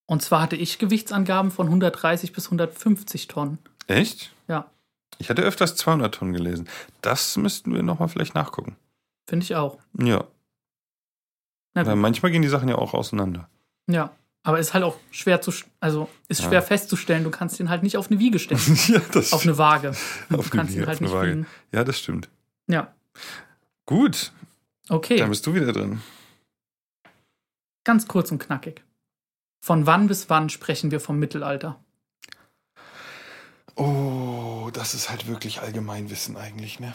[0.07, 3.59] Und zwar hatte ich Gewichtsangaben von 130 bis 150 Tonnen.
[3.87, 4.33] Echt?
[4.49, 4.70] Ja,
[5.18, 6.68] Ich hatte öfters 200 Tonnen gelesen.
[7.01, 8.77] Das müssten wir nochmal vielleicht nachgucken.
[9.29, 9.79] finde ich auch.
[9.99, 10.25] Ja,
[11.75, 13.49] weil manchmal gehen die Sachen ja auch auseinander.
[13.88, 14.11] Ja.
[14.42, 16.49] Aber ist halt auch schwer zu, also ist Ja.
[16.49, 17.25] schwer festzustellen.
[17.25, 18.61] Du kannst den halt nicht auf eine Wiege stellen.
[18.88, 19.92] ja, das auf eine Waage.
[20.31, 21.29] Du Auf eine kannst Wiege, ihn halt auf nicht Waage.
[21.31, 21.46] wiegen.
[21.73, 22.29] Ja, das stimmt.
[22.66, 22.92] Ja.
[23.87, 24.33] Gut,
[24.90, 25.18] Okay.
[25.18, 26.03] dann bist du wieder drin.
[27.85, 28.83] Ganz kurz und knackig.
[29.64, 31.83] Von wann bis wann sprechen wir vom Mittelalter?
[33.76, 36.94] Oh, das ist halt wirklich Allgemeinwissen eigentlich, ne?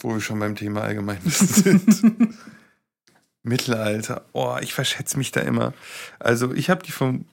[0.00, 2.34] Wo wir schon beim Thema Allgemeinwissen sind.
[3.42, 4.26] Mittelalter.
[4.32, 5.72] Oh, ich verschätze mich da immer.
[6.18, 7.24] Also, ich habe die vom.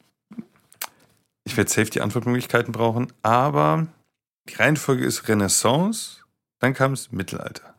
[1.43, 3.87] Ich werde safe die Antwortmöglichkeiten brauchen, aber
[4.49, 6.21] die Reihenfolge ist Renaissance,
[6.59, 7.74] dann kam es Mittelalter.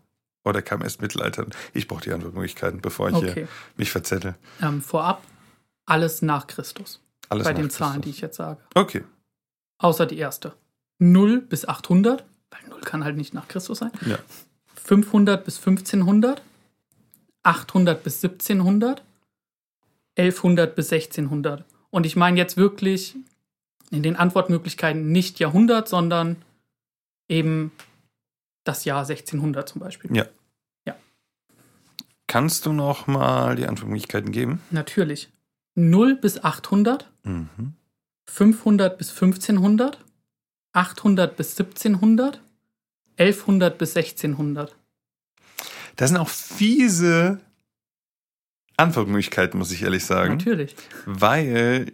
[0.46, 1.44] Oder kam erst Mittelalter.
[1.74, 3.48] Ich brauche die Antwortmöglichkeiten, bevor ich hier Okay.
[3.76, 4.36] mich verzettel.
[4.62, 5.22] Ähm, vorab
[5.86, 7.00] alles nach Christus.
[7.28, 8.60] Alles bei nach den Zahlen, die ich jetzt sage.
[8.74, 9.02] Okay.
[9.78, 10.54] Außer die erste.
[11.00, 13.90] 0 bis 800, weil 0 kann halt nicht nach Christus sein.
[14.06, 14.18] Ja.
[14.84, 16.40] 500 bis 1500,
[17.42, 19.02] 800 bis 1700,
[20.16, 21.64] 1100 bis 1600.
[21.90, 23.16] Und ich meine jetzt wirklich
[23.90, 26.36] in den Antwortmöglichkeiten nicht Jahrhundert, sondern
[27.28, 27.72] eben
[28.62, 30.14] das Jahr 1600 zum Beispiel.
[30.16, 30.26] Ja.
[32.26, 34.60] Kannst du noch mal die Antwortmöglichkeiten geben?
[34.70, 35.30] Natürlich.
[35.74, 37.74] 0 bis 800, Mhm.
[38.28, 39.98] 500 bis 1500,
[40.72, 42.40] 800 bis 1700,
[43.16, 44.74] 1100 bis 1600.
[45.96, 47.40] Das sind auch fiese
[48.76, 50.34] Antwortmöglichkeiten, muss ich ehrlich sagen.
[50.36, 50.76] Natürlich.
[51.06, 51.92] Weil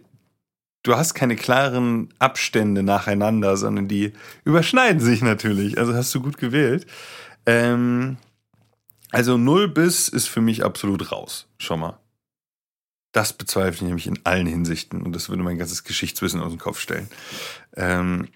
[0.83, 4.11] du hast keine klaren Abstände nacheinander, sondern die
[4.43, 5.77] überschneiden sich natürlich.
[5.77, 6.85] Also hast du gut gewählt.
[7.45, 8.17] Ähm,
[9.13, 11.47] also 0 bis ist für mich absolut raus.
[11.59, 11.99] Schon mal.
[13.11, 16.59] Das bezweifle ich nämlich in allen Hinsichten und das würde mein ganzes Geschichtswissen aus dem
[16.59, 17.07] Kopf stellen.
[17.75, 18.29] Ähm,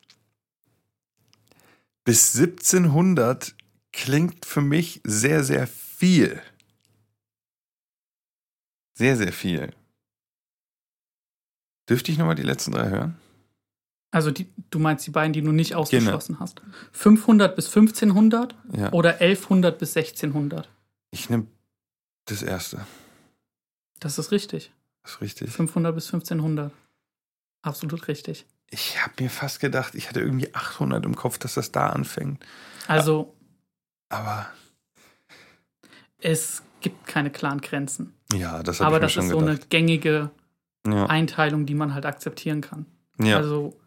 [2.03, 3.55] bis 1700
[3.91, 6.41] klingt für mich sehr, sehr viel.
[8.93, 9.73] Sehr, sehr viel.
[11.89, 13.19] Dürfte ich nochmal die letzten drei hören?
[14.11, 16.61] Also die, du meinst die beiden, die du nicht ausgeschlossen hast.
[16.93, 18.91] 500 bis 1500 Ja.
[18.93, 20.69] oder 1100 bis 1600.
[21.11, 21.47] Ich nehme
[22.25, 22.85] das erste.
[23.99, 24.71] Das ist richtig.
[25.03, 25.51] Das ist richtig.
[25.51, 26.71] 500 bis 1500.
[27.63, 28.45] Absolut richtig.
[28.69, 32.45] Ich habe mir fast gedacht, ich hatte irgendwie 800 im Kopf, dass das da anfängt.
[32.87, 33.33] Also
[34.09, 34.47] Aber
[36.19, 38.13] es gibt keine klaren Grenzen.
[38.33, 39.69] ja, das habe Aber ich mir das schon ist so eine gedacht.
[39.69, 40.31] gängige
[40.87, 41.05] ja.
[41.07, 42.85] Einteilung, die man halt akzeptieren kann.
[43.19, 43.37] ja.
[43.37, 43.77] Also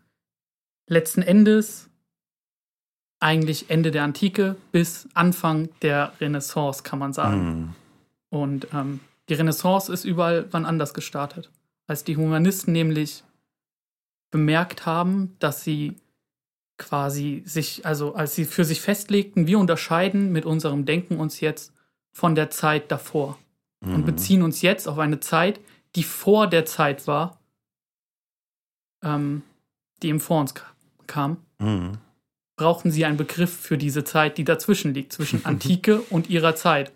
[0.91, 1.89] letzten Endes
[3.21, 7.41] eigentlich Ende der Antike bis Anfang der Renaissance, kann man sagen.
[7.41, 7.75] Hm.
[8.31, 11.51] Und ähm, die Renaissance ist überall wann anders gestartet.
[11.87, 13.25] Als die Humanisten nämlich
[14.31, 15.97] bemerkt haben, dass sie
[16.79, 21.73] quasi sich, also als sie für sich festlegten, wir unterscheiden mit unserem Denken uns jetzt
[22.13, 23.39] von der Zeit davor
[23.83, 24.05] und Mhm.
[24.07, 25.61] beziehen uns jetzt auf eine Zeit,
[25.97, 27.39] die vor der Zeit war,
[29.03, 29.43] ähm,
[30.03, 30.67] die eben vor uns ka-
[31.11, 31.99] kam, Mhm.
[32.57, 36.93] brauchten sie einen Begriff für diese Zeit, die dazwischen liegt, zwischen Antike und ihrer Zeit.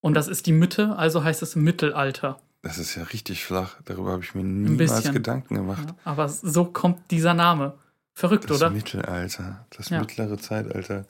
[0.00, 2.38] Und das ist die Mitte, also heißt es Mittelalter.
[2.62, 3.76] Das ist ja richtig flach.
[3.84, 5.10] Darüber habe ich mir niemals.
[5.12, 5.84] Gedanken gemacht.
[5.88, 7.74] Ja, aber so kommt dieser Name.
[8.14, 8.70] Verrückt, Das oder?
[8.70, 10.00] Mittelalter, das Ja.
[10.00, 11.06] mittlere Zeitalter.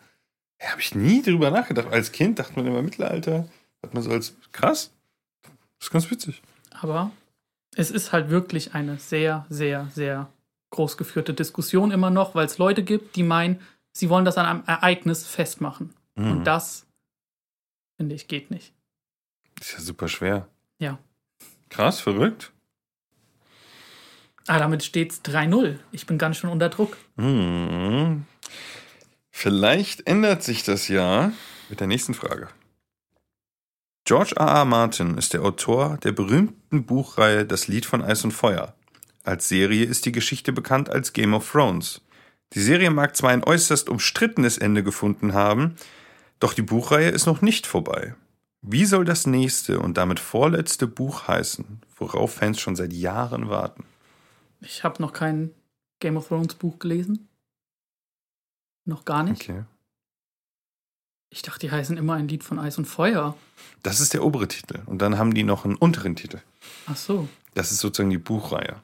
[0.61, 1.89] Ja, habe ich nie drüber nachgedacht.
[1.91, 3.49] Als Kind dachte man immer Mittelalter.
[3.83, 4.91] Hat man so als krass.
[5.43, 6.43] Das ist ganz witzig.
[6.81, 7.11] Aber
[7.77, 10.29] es ist halt wirklich eine sehr, sehr, sehr
[10.71, 13.61] groß geführte Diskussion immer noch, weil es Leute gibt, die meinen,
[13.93, 15.95] sie wollen das an einem Ereignis festmachen.
[16.15, 16.31] Mhm.
[16.31, 16.87] Und das,
[17.97, 18.73] finde ich, geht nicht.
[19.61, 20.49] ist ja super schwer.
[20.79, 20.99] Ja.
[21.69, 22.53] Krass, verrückt.
[24.47, 25.79] Ah, damit steht es 3-0.
[25.93, 26.97] Ich bin ganz schön unter Druck.
[27.17, 28.25] Mhm.
[29.31, 31.33] Vielleicht ändert sich das ja
[31.69, 32.49] mit der nächsten Frage.
[34.05, 34.47] George R.
[34.47, 34.65] R.
[34.65, 38.75] Martin ist der Autor der berühmten Buchreihe Das Lied von Eis und Feuer.
[39.29, 42.01] Als Serie ist die Geschichte bekannt als Game of Thrones.
[42.55, 45.77] Die Serie mag zwar ein äußerst umstrittenes Ende gefunden haben,
[46.41, 48.15] doch die Buchreihe ist noch nicht vorbei.
[48.63, 53.85] Wie soll das nächste und damit vorletzte Buch heißen, worauf Fans schon seit Jahren warten?
[54.63, 55.51] Ich habe noch kein
[56.01, 57.29] Game of Thrones Buch gelesen.
[58.87, 59.43] Noch gar nicht.
[59.43, 59.65] Okay.
[61.29, 63.37] Ich dachte, die heißen immer ein Lied von Eis und Feuer.
[63.83, 64.81] Das ist der obere Titel.
[64.87, 66.41] Und dann haben die noch einen unteren Titel.
[66.87, 67.29] Ach so.
[67.53, 68.81] Das ist sozusagen die Buchreihe.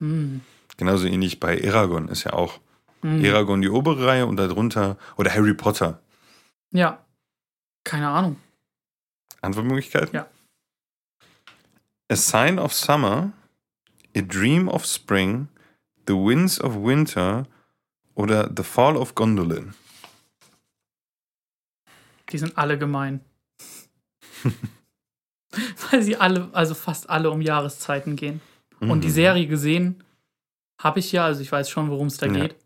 [0.00, 0.40] Hm.
[0.76, 2.60] Genauso ähnlich bei Eragon ist ja auch
[3.02, 3.24] Hm.
[3.24, 6.00] Eragon die obere Reihe und darunter, oder Harry Potter.
[6.70, 7.04] Ja.
[7.84, 8.36] Keine Ahnung.
[9.40, 10.14] Antwortmöglichkeiten?
[10.14, 10.28] Ja.
[12.10, 13.32] A Sign of Summer,
[14.16, 15.48] A Dream of Spring,
[16.06, 17.46] The Winds of Winter
[18.14, 19.74] oder The Fall of Gondolin.
[22.30, 23.20] Die sind alle gemein.
[25.90, 28.40] Weil sie alle, also fast alle um Jahreszeiten gehen.
[28.80, 29.12] Und die Mhm.
[29.12, 30.02] Serie gesehen
[30.80, 32.32] habe ich ja, also ich weiß schon, worum es da Ja.
[32.32, 32.56] geht.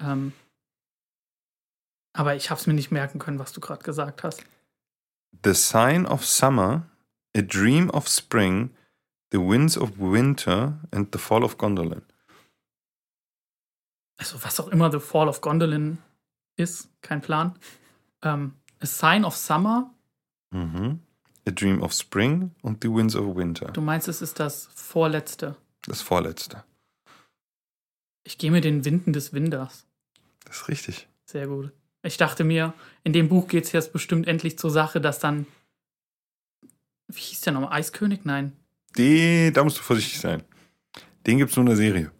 [0.00, 0.32] Ähm,
[2.12, 4.44] aber ich habe es mir nicht merken können, was du gerade gesagt hast.
[5.44, 6.86] The Sign of Summer,
[7.36, 8.70] A Dream of Spring,
[9.32, 12.02] The Winds of Winter and The Fall of Gondolin.
[14.18, 15.98] Also was auch immer The Fall of Gondolin
[16.56, 17.54] ist, kein Plan.
[18.22, 19.94] Ähm, A Sign of Summer,
[20.50, 21.00] Mhm.
[21.48, 23.66] A Dream of Spring und The Winds of Winter.
[23.72, 25.56] du meinst, es ist das vorletzte.
[25.82, 26.62] Das vorletzte.
[28.24, 29.86] Ich gehe mir den Winden des Winders.
[30.44, 31.08] Das ist richtig.
[31.24, 31.72] Sehr gut.
[32.02, 35.46] Ich dachte mir, in dem Buch geht es jetzt bestimmt endlich zur Sache, dass dann.
[37.08, 37.72] Wie hieß der nochmal?
[37.72, 38.20] Eiskönig?
[38.24, 38.52] Nein.
[38.98, 40.42] Die, da musst du vorsichtig sein.
[41.26, 42.12] Den gibt es nur in der Serie.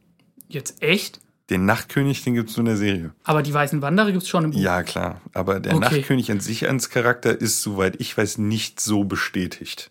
[0.48, 1.20] Jetzt echt?
[1.50, 3.14] Den Nachtkönig, den gibt es nur in der Serie.
[3.24, 4.58] Aber die weißen Wanderer gibt es schon im Buch.
[4.60, 5.20] Ja, klar.
[5.32, 5.80] Aber der Okay.
[5.96, 9.90] Nachtkönig an sich als Charakter ist, soweit ich weiß, nicht so bestätigt.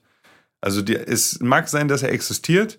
[0.61, 2.77] Also der, es mag sein, dass er existiert,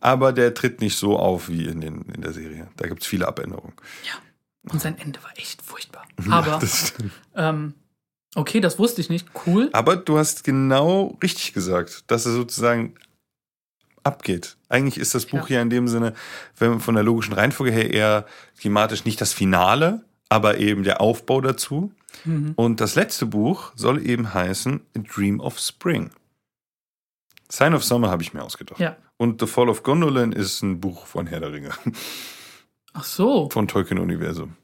[0.00, 2.68] aber der tritt nicht so auf wie in, den, in der Serie.
[2.76, 3.74] Da gibt es viele Abänderungen.
[4.70, 6.04] Und sein Ende war echt furchtbar.
[6.26, 7.12] Ja, Aber, das stimmt.
[7.34, 7.74] ähm,
[8.34, 9.26] okay, das wusste ich nicht.
[9.46, 9.68] Cool.
[9.72, 12.94] aber du hast genau richtig gesagt, dass er sozusagen
[14.06, 14.56] abgeht.
[14.68, 15.60] Eigentlich ist das Buch Ja.
[15.60, 16.14] in dem Sinne,
[16.58, 18.26] wenn man von der logischen Reihenfolge her eher
[18.60, 21.92] thematisch nicht das Finale, aber eben der Aufbau dazu.
[22.24, 22.52] Mhm.
[22.56, 26.10] Und das letzte Buch soll eben heißen A Dream of Spring.
[27.50, 28.80] Sign of Summer habe ich mir ausgedacht.
[28.80, 28.96] Ja.
[29.18, 31.70] Und The Fall of Gondolin ist ein Buch von Herr der Ringe,
[32.92, 33.48] Ach so.
[33.50, 34.56] von Tolkien-Universum,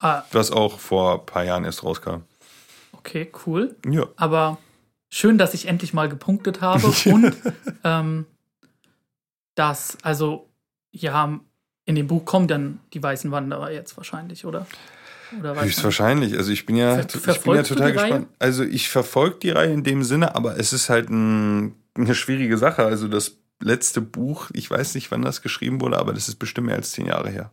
[0.00, 2.22] Ah, was auch vor ein paar Jahren erst rauskam.
[2.92, 3.74] okay, cool.
[3.88, 4.06] Ja.
[4.16, 4.58] Aber
[5.08, 6.86] schön, dass ich endlich mal gepunktet habe.
[7.06, 7.34] Und
[7.84, 8.26] ähm,
[9.56, 10.48] dass, also,
[10.92, 11.40] ja,
[11.84, 14.66] in dem Buch kommen dann die weißen Wanderer jetzt wahrscheinlich, oder?
[15.38, 15.60] Oder?
[15.60, 16.36] Höchstwahrscheinlich.
[16.36, 18.08] Also ich bin ja, Ver- ich bin ja total die Reihe?
[18.10, 18.28] gespannt.
[18.38, 22.56] Also ich verfolge die Reihe in dem Sinne, aber es ist halt ein, eine schwierige
[22.58, 22.84] Sache.
[22.84, 26.68] Also das letzte Buch, ich weiß nicht, wann das geschrieben wurde, aber das ist bestimmt
[26.68, 27.50] mehr als zehn Jahre her.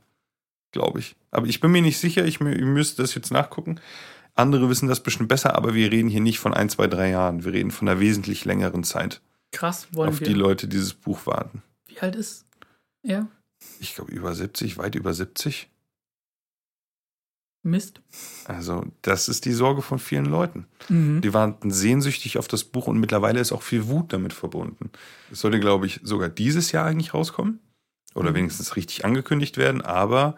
[0.71, 1.15] Glaube ich.
[1.31, 3.79] Aber ich bin mir nicht sicher, ich, ich müsste das jetzt nachgucken.
[4.35, 7.43] Andere wissen das bestimmt besser, aber wir reden hier nicht von ein, zwei, drei Jahren.
[7.45, 10.27] Wir reden von einer wesentlich längeren Zeit, Krass, wollen auf wir.
[10.27, 11.61] die Leute dieses Buch warten.
[11.93, 12.45] Wie alt ist
[13.03, 13.27] er?
[13.79, 15.69] Ich glaube über 70, weit über 70.
[17.65, 18.01] Mist.
[18.45, 20.65] Also das ist die Sorge von vielen Leuten.
[20.89, 21.21] Mhm.
[21.21, 24.89] Die warten sehnsüchtig auf das Buch und mittlerweile ist auch viel Wut damit verbunden.
[25.31, 27.59] Es sollte, glaube ich, sogar dieses Jahr eigentlich rauskommen.
[28.15, 28.35] Oder Mhm.
[28.35, 30.35] wenigstens richtig angekündigt werden, aber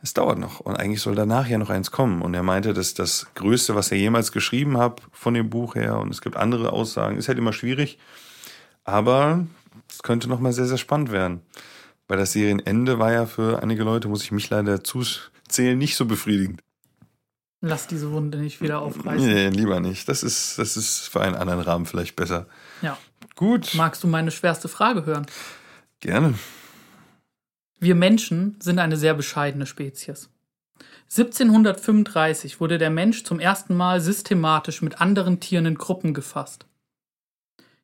[0.00, 0.60] es dauert noch.
[0.60, 2.22] Und eigentlich soll danach ja noch eins kommen.
[2.22, 5.98] Und er meinte, dass das Größte, was er jemals geschrieben hat von dem Buch her,
[5.98, 7.98] und es gibt andere Aussagen, ist halt immer schwierig.
[8.84, 9.44] Aber
[9.90, 11.40] es könnte noch mal sehr, sehr spannend werden.
[12.06, 16.06] Weil das Serienende war ja für einige Leute, muss ich mich leider zuzählen, nicht so
[16.06, 16.62] befriedigend.
[17.60, 19.26] Lass diese Wunde nicht wieder aufreißen.
[19.26, 20.08] Nee, lieber nicht.
[20.08, 22.46] Das ist, das ist für einen anderen Rahmen vielleicht besser.
[22.82, 22.96] Ja.
[23.34, 25.26] Gut, Magst du meine schwerste Frage hören?
[26.00, 26.34] gerne.
[27.80, 30.30] Wir Menschen sind eine sehr bescheidene Spezies.
[31.10, 36.66] 1735 wurde der Mensch zum ersten Mal systematisch mit anderen Tieren in Gruppen gefasst.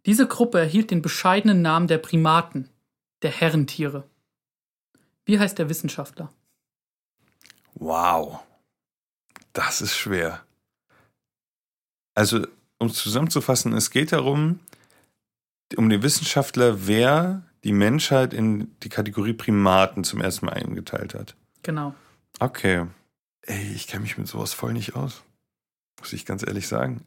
[0.06, 2.68] Diese Gruppe erhielt den bescheidenen Namen der Primaten,
[3.22, 4.04] der Herrentiere.
[5.24, 6.32] Wie heißt der Wissenschaftler?
[7.74, 8.40] Wow.
[9.52, 10.44] Das ist schwer.
[12.14, 12.46] Also,
[12.78, 14.60] um es zusammenzufassen, es geht darum,
[15.76, 21.34] um den Wissenschaftler, wer die Menschheit in die Kategorie Primaten zum ersten Mal eingeteilt hat.
[21.62, 21.94] Genau.
[22.38, 22.86] Okay.
[23.42, 25.22] Ey, ich kenne mich mit sowas voll nicht aus.
[25.98, 27.04] Muss ich ganz ehrlich sagen.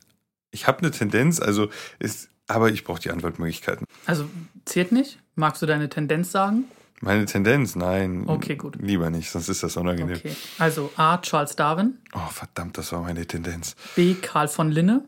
[0.52, 3.86] Ich habe eine Tendenz, also ist, aber ich brauche die Antwortmöglichkeiten.
[4.06, 4.30] Also
[4.66, 5.20] zählt nicht?
[5.36, 6.66] Magst du deine Tendenz sagen?
[7.00, 8.24] Meine Tendenz, nein.
[8.28, 8.76] Okay, gut.
[8.82, 10.18] Lieber nicht, sonst ist das unangenehm.
[10.18, 10.36] Okay.
[10.58, 11.20] Also A.
[11.20, 13.76] Charles Darwin, Oh, verdammt, das war meine Tendenz.
[13.96, 14.16] B.
[14.16, 15.06] Karl von Linne,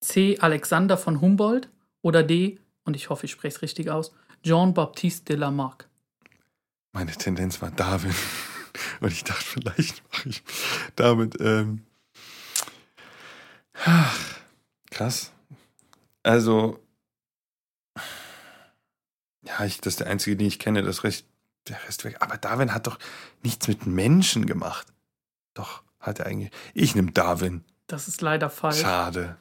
[0.00, 0.38] C.
[0.38, 1.68] Alexander von Humboldt
[2.02, 2.58] oder D.
[2.84, 4.12] Und ich hoffe, ich spreche es richtig aus.
[4.44, 5.88] Jean-Baptiste de Lamarck.
[6.92, 8.14] Meine Tendenz war Darwin.
[9.00, 10.42] Und ich dachte, vielleicht mache ich
[10.96, 11.36] damit.
[11.40, 11.82] Ähm,
[13.84, 14.18] ach,
[14.90, 15.32] krass.
[16.22, 16.78] Also,
[19.42, 20.82] ja, ich, das ist der einzige, den ich kenne.
[20.82, 21.24] Das Rest,
[21.68, 22.16] der Rest weg.
[22.20, 22.98] Aber Darwin hat doch
[23.42, 24.86] nichts mit Menschen gemacht.
[25.54, 26.50] Doch, hat er eigentlich.
[26.74, 27.64] Ich nehme Darwin.
[27.86, 28.80] Das ist leider falsch.
[28.80, 29.36] Schade.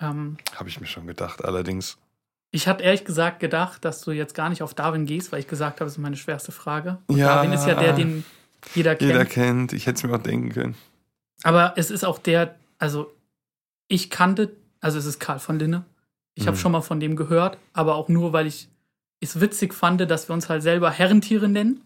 [0.00, 1.96] Ähm, Habe ich mir schon gedacht, allerdings.
[2.50, 5.48] ich hatte ehrlich gesagt gedacht, dass du jetzt gar nicht auf Darwin gehst, weil ich
[5.48, 6.98] gesagt habe, das ist meine schwerste Frage.
[7.06, 7.36] Und Ja.
[7.36, 8.24] Darwin ist ja der, den
[8.74, 9.10] jeder kennt.
[9.10, 10.74] Jeder kennt, ich hätte es mir auch denken können.
[11.44, 13.10] Aber es ist auch der, also
[13.88, 15.84] ich kannte, also es ist Karl von Linne.
[16.34, 16.60] Ich habe Mhm.
[16.60, 18.68] schon mal von dem gehört, aber auch nur, weil ich
[19.20, 21.80] es witzig fand, dass wir uns halt selber Herrentiere nennen.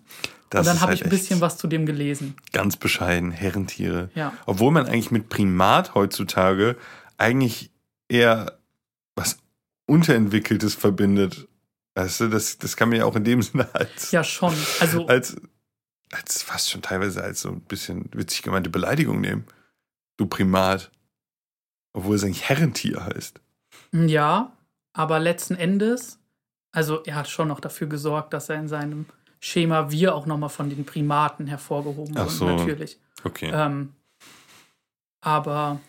[0.51, 2.35] Das und dann habe halt ich ein bisschen was zu dem gelesen.
[2.53, 4.11] Ganz bescheiden, Herrentiere.
[4.17, 4.33] Ja.
[4.47, 6.77] Obwohl man eigentlich mit Primat heutzutage
[7.19, 7.71] eigentlich
[8.09, 8.59] eher
[9.15, 9.39] was
[9.87, 11.47] Unterentwickeltes verbindet.
[11.95, 14.55] Weißt du, das, das kann man ja auch in dem Sinne als, Ja, schon.
[14.81, 15.37] Also, als,
[16.11, 19.45] als fast schon teilweise als so ein bisschen witzig gemeinte Beleidigung nehmen.
[20.17, 20.91] Du Primat.
[21.93, 23.41] Obwohl es eigentlich Herrentier heißt.
[23.93, 24.53] ja,
[24.93, 26.19] aber letzten Endes,
[26.73, 29.07] also er hat schon noch dafür gesorgt, dass er in seinem
[29.41, 32.47] Schema wir auch nochmal von den Primaten hervorgehoben Ach wurden, so.
[32.47, 32.99] natürlich.
[33.25, 33.51] Okay.
[33.53, 33.95] Ähm,
[35.21, 35.81] aber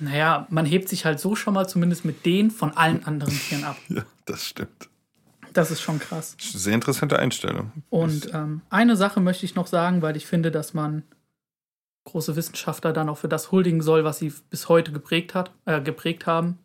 [0.00, 3.64] naja, man hebt sich halt so schon mal zumindest mit denen von allen anderen Tieren
[3.64, 3.76] ab.
[3.88, 4.88] Ja, das stimmt.
[5.52, 6.36] Das ist schon krass.
[6.38, 7.72] Sehr interessante Einstellung.
[7.90, 11.02] Und ähm, eine Sache möchte ich noch sagen, weil ich finde, dass man
[12.08, 15.80] große Wissenschaftler dann auch für das huldigen soll, was sie bis heute geprägt, hat, äh,
[15.80, 16.58] geprägt haben.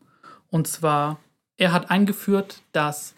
[0.50, 1.20] Und zwar,
[1.58, 3.14] er hat eingeführt, dass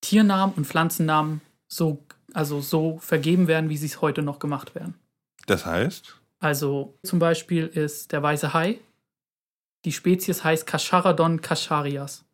[0.00, 2.02] Tiernamen und Pflanzennamen so,
[2.34, 4.94] also so vergeben werden, wie sie es heute noch gemacht werden.
[5.46, 6.20] Das heißt?
[6.38, 8.78] Also zum Beispiel ist der weiße Hai.
[9.84, 12.24] Die Spezies heißt Cascharadon cacharias.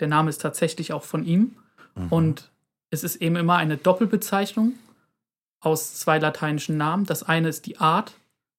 [0.00, 1.56] Der Name ist tatsächlich auch von ihm.
[1.94, 2.08] Mhm.
[2.08, 2.50] Und
[2.90, 4.74] es ist eben immer eine Doppelbezeichnung
[5.60, 7.04] aus zwei lateinischen Namen.
[7.04, 8.14] Das eine ist die Art,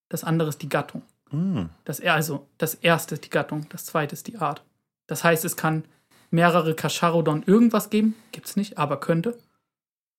[0.10, 1.02] das andere ist die Gattung.
[1.30, 1.70] Hm.
[1.86, 4.64] Das, er- also das erste ist die Gattung, das zweite ist die Art.
[5.08, 5.86] Das heißt, es kann
[6.32, 9.38] mehrere Cascharodon irgendwas geben, gibt es nicht, aber könnte.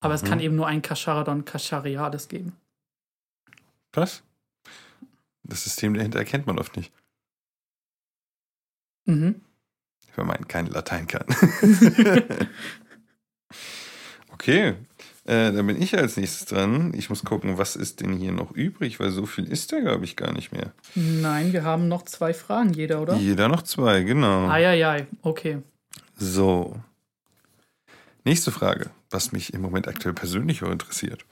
[0.01, 0.27] Aber es Mhm.
[0.27, 2.57] kann eben nur ein Cascharodon cachariades geben.
[3.93, 4.23] Was?
[5.43, 6.93] Das System dahinter erkennt man oft nicht.
[9.07, 9.41] Mhm.
[10.17, 11.25] wenn man kein Latein kann.
[14.33, 14.75] okay,
[15.25, 16.93] äh, dann bin ich als nächstes dran.
[16.95, 20.05] Ich muss gucken, was ist denn hier noch übrig, weil so viel ist da, glaube
[20.05, 20.73] ich, gar nicht mehr.
[20.95, 23.17] Nein, wir haben noch zwei Fragen, jeder, oder?
[23.17, 24.49] Jeder noch zwei, genau.
[24.49, 25.59] Eieiei, okay.
[26.17, 26.77] So.
[28.25, 31.25] Nächste Frage, was mich im Moment aktuell persönlich auch interessiert.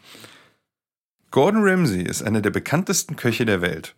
[1.31, 3.95] Gordon Ramsay ist einer der bekanntesten Köche der Welt.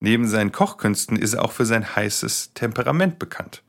[0.00, 3.62] Neben seinen Kochkünsten ist er auch für sein heißes Temperament bekannt.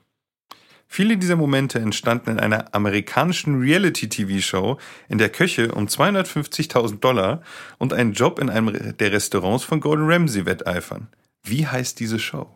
[0.94, 4.78] Viele dieser Momente entstanden in einer amerikanischen Reality-TV-Show,
[5.10, 7.42] in der Köche um 250.000 Dollar
[7.80, 11.08] und einen Job in einem der Restaurants von Gordon Ramsay wetteifern.
[11.42, 12.48] Wie heißt diese Show?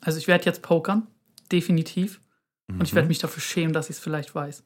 [0.00, 1.08] Also ich werde jetzt pokern,
[1.52, 2.20] definitiv.
[2.68, 2.96] Und ich Mhm.
[2.96, 4.62] werde mich dafür schämen, dass ich es vielleicht weiß.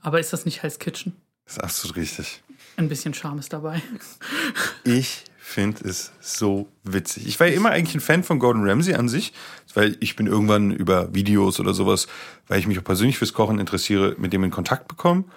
[0.00, 1.14] Aber ist das nicht Hell's Kitchen?
[1.44, 2.42] Das ist absolut richtig.
[2.78, 3.82] Ein bisschen Charme ist dabei.
[4.84, 7.26] Ich finde es so witzig.
[7.26, 9.34] Ich war ja immer eigentlich ein Fan von Gordon Ramsay an sich,
[9.74, 12.08] weil ich bin irgendwann über Videos oder sowas,
[12.48, 15.30] weil ich mich auch persönlich fürs Kochen interessiere, mit dem in Kontakt bekommen.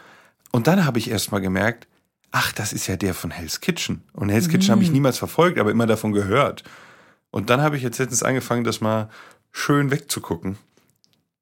[0.51, 1.87] Und dann habe ich erst mal gemerkt,
[2.31, 4.01] ach, das ist ja der von Hell's Kitchen.
[4.13, 6.63] Und Hell's Kitchen habe ich niemals verfolgt, aber immer davon gehört.
[7.29, 9.09] Und dann habe ich jetzt letztens angefangen, das mal
[9.51, 10.57] schön wegzugucken.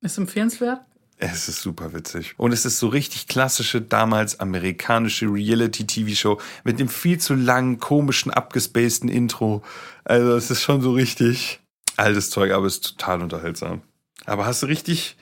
[0.02, 0.82] Ist empfehlenswert?
[1.18, 2.34] Es ist super witzig.
[2.38, 8.32] Und es ist so richtig klassische, damals amerikanische Reality-TV-Show mit dem viel zu langen, komischen,
[8.32, 9.64] abgespaceden Intro.
[10.04, 11.62] Also es ist schon so richtig
[11.96, 13.82] altes Zeug, aber es ist total unterhaltsam.
[14.26, 15.16] Aber hast du richtig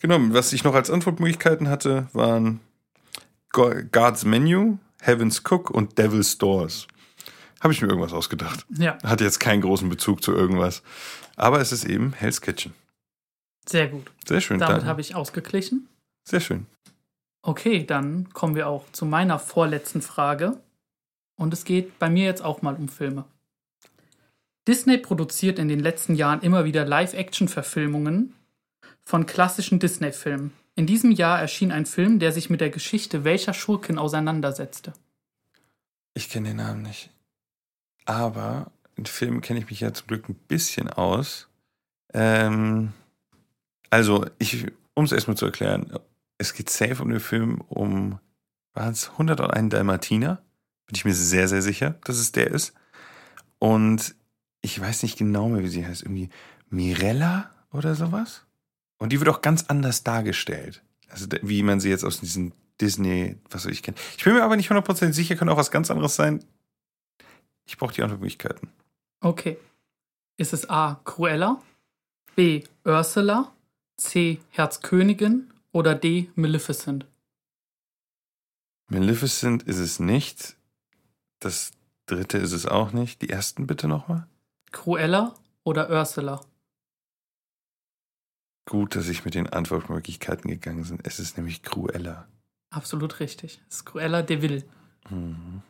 [0.00, 0.34] genommen.
[0.34, 2.60] Was ich noch als Antwortmöglichkeiten hatte, waren
[3.52, 6.86] Go- God's Menu, Heaven's Cook und Devil's Doors.
[7.60, 8.66] Habe ich mir irgendwas ausgedacht.
[8.76, 10.82] Ja, Hat jetzt keinen großen Bezug zu irgendwas.
[11.36, 12.72] Aber es ist eben Hell's Kitchen.
[13.70, 14.10] Sehr gut.
[14.26, 14.58] Sehr schön.
[14.58, 15.88] Damit habe ich ausgeglichen.
[16.24, 16.66] Sehr schön.
[17.42, 20.60] Okay, dann kommen wir auch zu meiner vorletzten Frage.
[21.36, 23.24] Und es geht bei mir jetzt auch mal um Filme.
[24.68, 28.34] Disney produziert in den letzten Jahren immer wieder Live-Action-Verfilmungen
[29.02, 30.52] von klassischen Disney-Filmen.
[30.76, 34.92] In diesem Jahr erschien ein Film, der sich mit der Geschichte welcher Schurkin auseinandersetzte.
[36.14, 37.10] Ich kenne den Namen nicht.
[38.04, 41.48] Aber in Filmen kenne ich mich ja zum Glück ein bisschen aus.
[42.12, 42.92] Ähm,
[43.90, 45.92] also, ich, um es erstmal zu erklären,
[46.38, 48.18] es geht safe um den Film um,
[48.72, 50.42] waren es 101 Dalmatiner?
[50.86, 52.72] Bin ich mir sehr, sehr sicher, dass es der ist.
[53.58, 54.14] Und
[54.62, 56.02] ich weiß nicht genau mehr, wie sie heißt.
[56.02, 56.30] Irgendwie
[56.68, 58.46] Mirella oder sowas?
[58.98, 60.82] Und die wird auch ganz anders dargestellt.
[61.08, 63.96] Also, wie man sie jetzt aus diesen Disney, was soll ich kennen.
[64.16, 66.42] Ich bin mir aber nicht 100% sicher, kann auch was ganz anderes sein.
[67.66, 68.70] Ich brauche die Antwortmöglichkeiten.
[69.20, 69.58] Okay.
[70.36, 71.00] Ist es A.
[71.04, 71.60] Cruella,
[72.34, 72.64] B.
[72.84, 73.52] Ursula,
[74.00, 74.40] C.
[74.50, 76.30] Herzkönigin oder D.
[76.34, 77.06] Maleficent?
[78.88, 80.56] Maleficent ist es nicht.
[81.38, 81.72] Das
[82.06, 83.22] dritte ist es auch nicht.
[83.22, 84.26] Die ersten bitte nochmal.
[84.72, 85.34] Cruella
[85.64, 86.40] oder Ursula?
[88.66, 90.98] Gut, dass ich mit den Antwortmöglichkeiten gegangen bin.
[91.02, 92.26] Es ist nämlich Cruella.
[92.70, 93.60] Absolut richtig.
[93.68, 94.64] Es ist Cruella de Vil.
[95.10, 95.62] Mhm.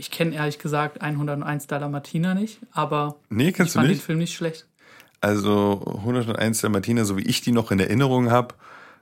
[0.00, 3.96] Ich kenne ehrlich gesagt 101 Dalmatiner nicht, aber Nee, ich fand den?
[3.98, 4.68] Film nicht schlecht.
[5.20, 8.54] Also 101 der Martina, so wie ich die noch in Erinnerung habe,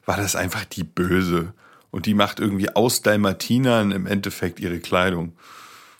[0.05, 1.53] war das einfach die Böse.
[1.91, 5.37] Und die macht irgendwie aus Dalmatinern im Endeffekt ihre Kleidung.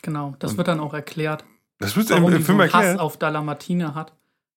[0.03, 1.45] Genau, das Und- wird dann auch erklärt,
[1.79, 3.01] Das wird warum im, im so Film einen Hass erklärt.
[3.01, 4.13] auf Dalmatiner hat.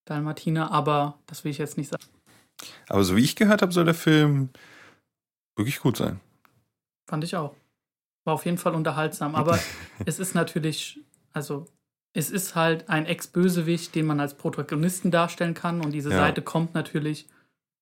[0.06, 2.04] Dalmatiner, aber das will ich jetzt nicht sagen.
[2.88, 4.50] Aber so wie ich gehört habe, soll der Film
[5.56, 6.20] wirklich gut sein.
[7.08, 7.56] Fand ich auch.
[8.26, 9.60] War auf jeden Fall unterhaltsam, aber
[10.06, 11.00] es ist natürlich,
[11.34, 11.66] also
[12.14, 16.18] es ist halt ein Ex-Bösewicht, den man als Protagonisten darstellen kann und diese Ja.
[16.18, 17.28] Seite kommt natürlich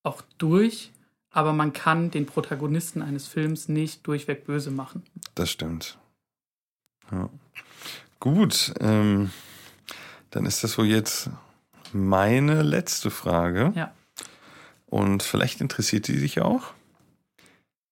[0.04, 0.92] auch durch,
[1.32, 5.04] aber man kann den Protagonisten eines Films nicht durchweg böse machen.
[5.36, 5.98] Das stimmt.
[7.12, 7.30] Ja.
[8.20, 9.32] Gut, ähm,
[10.32, 11.30] dann ist das wohl jetzt
[11.94, 13.72] meine letzte Frage.
[13.76, 13.94] Ja.
[14.86, 16.74] Und vielleicht interessiert sie sich auch.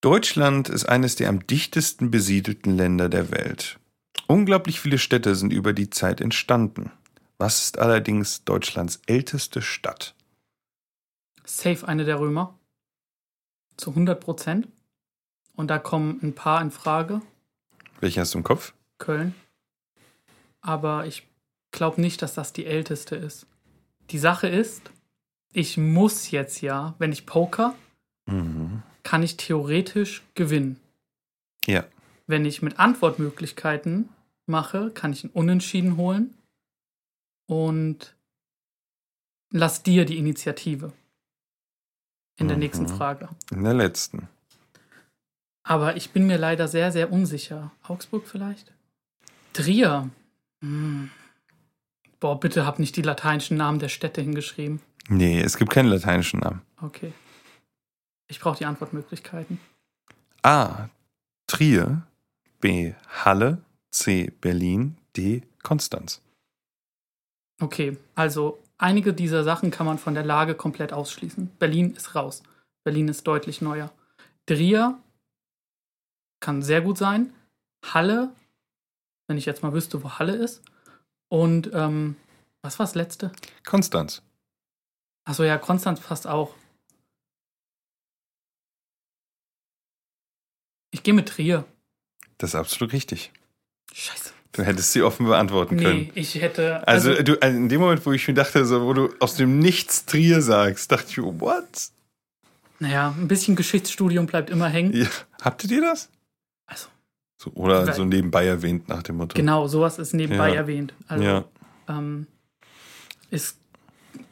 [0.02, 3.80] Deutschland ist eines der am dichtesten besiedelten Länder der Welt.
[4.28, 6.92] Unglaublich viele Städte sind über die Zeit entstanden.
[7.38, 10.16] Was ist allerdings Deutschlands älteste Stadt?
[11.46, 12.58] Safe eine der Römer.
[13.78, 14.68] Zu 100 Prozent.
[15.56, 17.22] Und da kommen ein paar in Frage.
[18.00, 18.74] Welche hast du im Kopf?
[18.98, 19.36] Köln.
[20.62, 21.28] Aber ich
[21.72, 23.46] glaube nicht, dass das die älteste ist.
[24.10, 24.82] Die Sache ist,
[25.54, 27.76] ich muss jetzt ja, wenn ich poker,
[28.28, 28.82] Mhm.
[29.04, 30.80] kann ich theoretisch gewinnen.
[31.68, 31.86] Ja.
[32.26, 34.10] Wenn ich mit Antwortmöglichkeiten
[34.48, 36.34] mache, kann ich einen Unentschieden holen
[37.48, 38.16] und
[39.52, 40.94] lass dir die Initiative
[42.38, 42.64] in der Mhm.
[42.64, 43.30] nächsten Frage.
[43.52, 44.28] In der letzten.
[45.64, 47.72] Aber ich bin mir leider sehr, sehr unsicher.
[47.84, 48.72] Augsburg vielleicht?
[49.54, 50.10] Trier.
[50.62, 51.10] Hm.
[52.20, 54.82] Boah, bitte hab nicht die lateinischen Namen der Städte hingeschrieben.
[55.10, 56.62] Nee, es gibt keinen lateinischen Namen.
[56.82, 57.14] Okay.
[58.28, 59.60] Ich brauche die Antwortmöglichkeiten.
[60.44, 60.90] A.
[61.48, 62.02] Trier.
[62.60, 62.94] B.
[63.24, 63.60] Halle.
[63.96, 64.30] C.
[64.42, 64.98] Berlin.
[65.16, 65.44] D.
[65.64, 66.22] Konstanz.
[67.62, 71.48] Okay, also einige dieser Sachen kann man von der Lage komplett ausschließen.
[71.58, 72.44] Berlin ist raus.
[72.84, 73.94] Berlin ist deutlich neuer.
[74.46, 75.02] Trier
[76.42, 77.34] kann sehr gut sein.
[77.86, 78.36] Halle,
[79.28, 80.62] wenn ich jetzt mal wüsste, wo Halle ist.
[81.30, 82.18] Und ähm,
[82.62, 83.32] was war das letzte?
[83.64, 84.22] Konstanz.
[85.24, 86.54] Achso, ja, Konstanz passt auch.
[90.92, 91.66] Ich gehe mit Trier.
[92.38, 93.32] Das ist absolut richtig.
[93.98, 94.32] Scheiße.
[94.52, 96.00] Du hättest sie offen beantworten können.
[96.00, 96.86] Nee, ich hätte.
[96.88, 99.36] Also, Also, du, also in dem Moment, wo ich mir dachte, so, wo du aus
[99.36, 101.64] dem Nichts Trier sagst, dachte ich, mir, what?
[102.80, 104.94] naja, ein bisschen Geschichtsstudium bleibt immer hängen.
[104.94, 105.08] Ja,
[105.42, 106.10] habtet ihr das?
[106.68, 106.88] Also,
[107.38, 109.36] So, oder so nebenbei erwähnt nach dem Motto.
[109.36, 110.56] genau, sowas ist nebenbei Ja.
[110.56, 110.94] erwähnt.
[111.08, 111.46] Also, Ja.
[111.88, 112.28] ähm,
[113.32, 113.58] ist.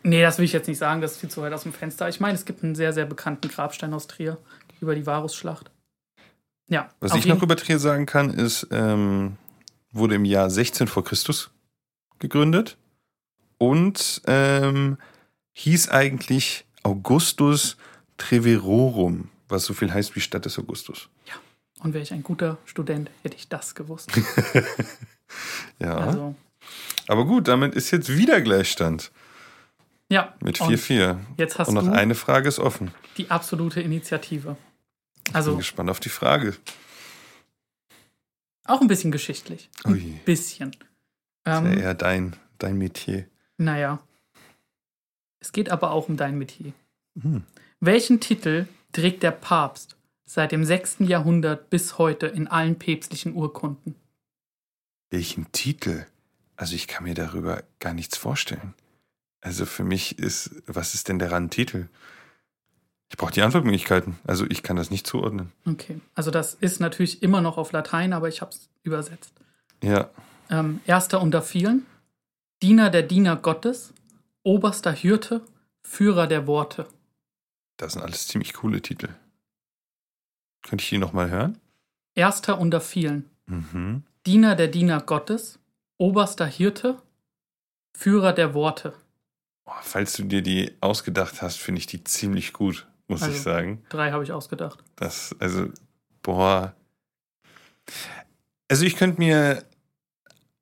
[0.04, 2.08] Nee, das will ich jetzt nicht sagen, das ist viel zu weit aus dem Fenster.
[2.10, 4.38] Ich meine, es gibt einen sehr, sehr bekannten Grabstein aus Trier
[4.82, 5.72] über die Varusschlacht.
[6.70, 6.90] Ja.
[7.02, 9.38] Was ich noch über Trier sagen kann, ist, ähm,
[9.94, 11.52] wurde im Jahr 16 vor Christus
[12.20, 12.78] gegründet
[13.58, 14.98] und ähm,
[15.54, 17.78] hieß eigentlich Augustus
[18.18, 21.10] Treverorum, was so viel heißt wie Stadt des Augustus.
[21.80, 24.12] Und wäre ich ein guter Student, hätte ich das gewusst.
[25.80, 25.98] Ja.
[25.98, 26.36] Also,
[27.08, 29.12] Aber gut, damit ist jetzt wieder Gleichstand
[30.10, 30.34] ja.
[30.42, 31.18] mit Und 4-4.
[31.38, 32.92] Jetzt hast Und noch du eine Frage ist offen.
[33.18, 34.56] die absolute Initiative.
[35.26, 36.56] Bin Also gespannt auf die Frage.
[38.66, 39.70] Auch ein bisschen geschichtlich.
[39.84, 40.72] Ein Ui, bisschen.
[41.44, 43.28] das Ähm, wäre eher dein, dein Metier.
[43.58, 44.00] naja.
[45.40, 46.72] Es geht aber auch um dein Metier.
[47.22, 47.44] Hm.
[47.82, 50.98] Welchen Titel trägt der Papst seit dem 6.
[51.00, 53.96] Jahrhundert bis heute in allen päpstlichen Urkunden?
[55.10, 56.06] Welchen Titel?
[56.56, 58.74] Also ich kann mir darüber gar nichts vorstellen.
[59.42, 61.90] Also für mich ist, was ist denn daran ein Titel?
[63.14, 64.18] Ich brauche die Antwortmöglichkeiten.
[64.26, 65.52] Also ich kann das nicht zuordnen.
[65.68, 69.32] Okay, also das ist natürlich immer noch auf Latein, aber ich habe es übersetzt.
[69.84, 70.10] Ja,
[70.50, 71.86] Ähm, erster unter vielen,
[72.64, 73.94] Diener der Diener Gottes,
[74.42, 75.42] oberster Hirte,
[75.86, 76.88] Führer der Worte.
[77.78, 79.10] das sind alles ziemlich coole Titel.
[80.64, 81.60] Könnte ich die nochmal hören?
[82.16, 84.04] Erster unter vielen, Mhm.
[84.26, 85.60] Diener der Diener Gottes,
[86.00, 87.00] oberster Hirte,
[87.96, 88.94] Führer der Worte.
[89.66, 93.42] Oh, falls du dir die ausgedacht hast, finde ich die ziemlich gut, muss Also- ich
[93.42, 93.84] sagen.
[93.90, 94.84] Drei habe ich ausgedacht.
[94.96, 95.68] Das, also,
[96.22, 96.74] boah.
[98.70, 99.64] Also ich könnte mir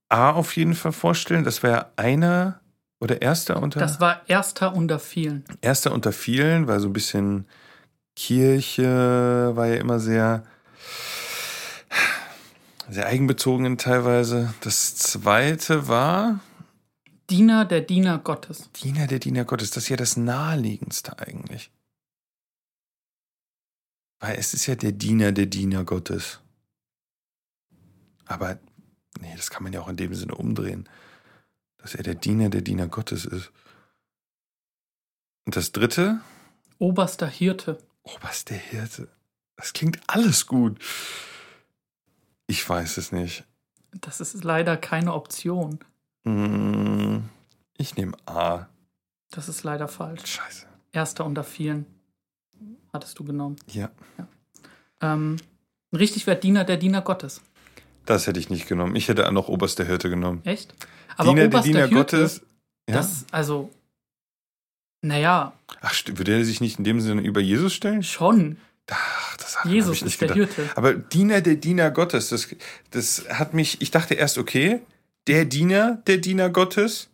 [0.10, 2.60] A auf jeden Fall vorstellen, das wäre einer
[3.00, 3.80] oder erster unter.
[3.80, 5.44] Das war erster unter vielen.
[5.62, 7.48] erster unter vielen, weil so ein bisschen
[8.16, 10.44] Kirche war ja immer sehr,
[12.90, 14.54] sehr eigenbezogen teilweise.
[14.62, 16.40] Das zweite war,
[17.30, 18.70] Diener der Diener Gottes.
[18.84, 21.72] Diener der Diener Gottes, das ist ja das naheliegendste eigentlich.
[24.22, 26.40] Weil es ist ja der Diener der Diener Gottes.
[28.26, 28.60] Aber,
[29.20, 30.88] nee, das kann man ja auch in dem Sinne umdrehen.
[31.78, 33.52] Dass er der Diener der Diener Gottes ist.
[35.46, 36.22] Und das dritte,
[36.78, 37.78] Oberster Hirte.
[38.04, 39.08] oberste Hirte.
[39.56, 40.80] Das klingt alles gut.
[42.48, 43.44] Ich weiß es nicht.
[43.92, 45.80] Das ist leider keine Option.
[46.26, 47.28] Hm,
[47.78, 48.68] Ich nehme A.
[49.32, 50.26] Das ist leider falsch.
[50.26, 50.68] Scheiße.
[50.92, 51.86] Erster unter vielen
[52.94, 53.56] hattest du genommen.
[53.68, 53.90] Ja,
[55.02, 55.38] Ähm,
[55.96, 57.42] richtig wäre Diener der Diener Gottes.
[58.06, 58.96] das hätte ich nicht genommen.
[58.96, 60.42] Ich hätte noch oberste Hirte genommen.
[60.44, 60.74] Echt?
[61.18, 62.42] Aber Diener der oberster Diener Hirte, Gottes.
[62.90, 62.96] Ja?
[62.96, 63.70] das, also,
[65.02, 68.04] naja, Ach, würde er sich nicht in dem Sinne über Jesus stellen?
[68.04, 68.58] schon.
[68.90, 70.54] Ach, das hab Jesus ich nicht ist der gedacht.
[70.56, 70.78] Hirte.
[70.78, 72.50] Aber Diener der Diener Gottes, das,
[72.92, 74.82] das hat mich, ich dachte erst, okay,
[75.28, 77.10] der Diener der Diener Gottes,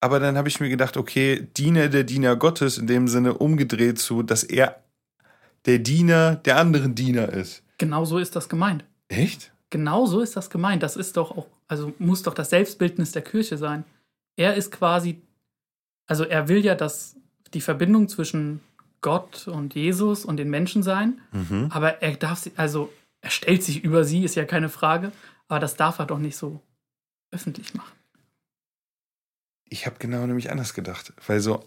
[0.00, 3.98] aber dann habe ich mir gedacht, okay, Diener der Diener Gottes in dem Sinne umgedreht
[3.98, 4.82] zu, dass er
[5.66, 7.62] der Diener der anderen Diener ist.
[7.78, 8.84] Genau so ist das gemeint.
[9.08, 9.52] Echt?
[9.70, 10.82] Genau so ist das gemeint.
[10.82, 13.84] Das ist doch auch, also muss doch das Selbstbildnis der Kirche sein.
[14.36, 15.20] Er ist quasi,
[16.06, 17.16] also er will ja, dass
[17.54, 18.60] die Verbindung zwischen
[19.00, 21.68] Gott und Jesus und den Menschen sein, Mhm.
[21.70, 22.92] aber er darf sie, also
[23.22, 25.12] er stellt sich über sie, ist ja keine Frage,
[25.48, 26.60] aber das darf er doch nicht so
[27.30, 27.92] öffentlich machen.
[29.68, 31.64] Ich habe genau nämlich anders gedacht, weil so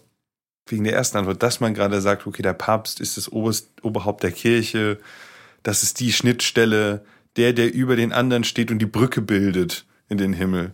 [0.66, 4.22] wegen der ersten Antwort, dass man gerade sagt, okay, der Papst ist das Oberst, Oberhaupt
[4.22, 4.98] der Kirche,
[5.62, 7.04] das ist die Schnittstelle,
[7.36, 10.72] der, der über den anderen steht und die Brücke bildet in den Himmel.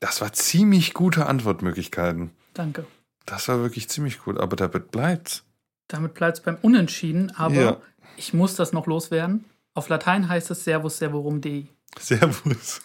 [0.00, 2.30] Das war ziemlich gute Antwortmöglichkeiten.
[2.54, 2.86] Danke.
[3.26, 5.44] Das war wirklich ziemlich gut, aber damit bleibt's.
[5.88, 7.80] Damit bleibt es beim Unentschieden, aber Ja.
[8.16, 9.44] ich muss das noch loswerden.
[9.74, 11.68] Auf Latein heißt es Servus Servorum Dei.
[11.98, 12.80] Servus.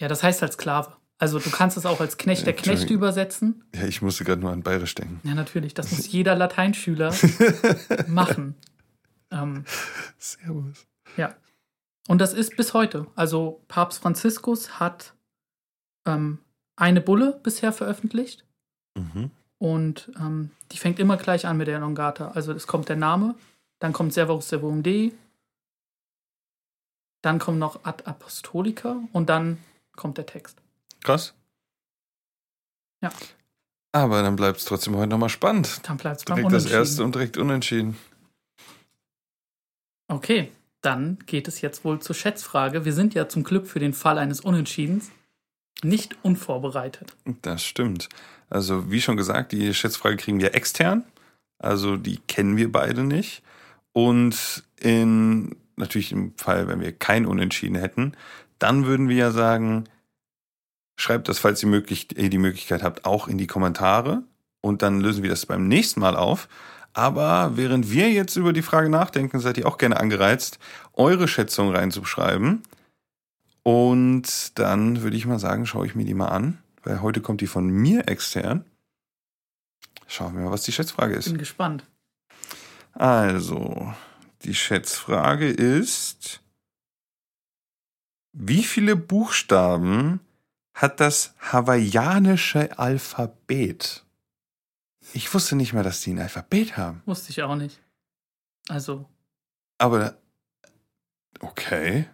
[0.00, 0.92] Ja, das heißt als Sklave.
[1.18, 2.96] Also du kannst es auch als Knecht der Knechte Entschuldigung.
[2.98, 3.64] übersetzen.
[3.74, 5.20] Ja, ich musste gerade nur an Bayerisch denken.
[5.26, 5.72] Ja, natürlich.
[5.72, 7.14] Das muss jeder Lateinschüler
[8.06, 8.54] machen.
[9.30, 9.64] Ähm,
[10.18, 10.86] Servus.
[11.16, 11.34] ja.
[12.08, 13.06] Und das ist bis heute.
[13.16, 15.14] Also Papst Franziskus hat
[16.06, 16.38] ähm,
[16.76, 18.44] eine Bulle bisher veröffentlicht
[18.96, 19.30] Mhm.
[19.58, 22.28] und ähm, die fängt immer gleich an mit der Elongata.
[22.32, 23.34] Also es kommt der Name,
[23.80, 25.12] dann kommt Servus Servorum Dei,
[27.22, 29.58] dann kommt noch Ad Apostolica und dann
[29.96, 30.62] kommt der Text.
[31.06, 31.34] Krass.
[33.00, 33.12] Ja.
[33.92, 35.80] Aber dann bleibt es trotzdem heute nochmal spannend.
[35.84, 37.96] Dann bleibt es beim Direkt das erste und direkt unentschieden.
[40.08, 40.50] Okay,
[40.80, 42.84] dann geht es jetzt wohl zur Schätzfrage.
[42.84, 45.12] Wir sind ja zum Glück für den Fall eines Unentschiedens
[45.84, 47.14] nicht unvorbereitet.
[47.42, 48.08] Das stimmt.
[48.50, 51.04] Also, wie schon gesagt, die Schätzfrage kriegen wir extern.
[51.58, 53.44] Also, die kennen wir beide nicht.
[53.92, 58.16] Und in, natürlich im Fall, wenn wir kein Unentschieden hätten,
[58.58, 59.84] dann würden wir ja sagen,
[60.96, 64.22] schreibt das, falls ihr möglich, ihr die Möglichkeit habt, auch in die Kommentare.
[64.60, 66.48] Und dann lösen wir das beim nächsten Mal auf.
[66.92, 70.58] Aber während wir jetzt über die Frage nachdenken, seid ihr auch gerne angereizt,
[70.94, 72.62] eure Schätzung reinzuschreiben.
[73.62, 77.42] Und dann würde ich mal sagen, schaue ich mir die mal an, weil heute kommt
[77.42, 78.64] die von mir extern.
[80.06, 81.26] Schauen wir mal, was die Schätzfrage ist.
[81.26, 81.84] Bin gespannt.
[82.92, 83.92] Also,
[84.44, 86.40] die Schätzfrage ist,
[88.32, 90.20] wie viele Buchstaben
[90.76, 94.04] hat das hawaiianische Alphabet?
[95.14, 97.02] Ich wusste nicht mal, dass die ein Alphabet haben.
[97.06, 97.80] Wusste ich auch nicht.
[98.68, 99.08] Also,
[99.78, 100.16] Aber,
[101.40, 102.06] okay,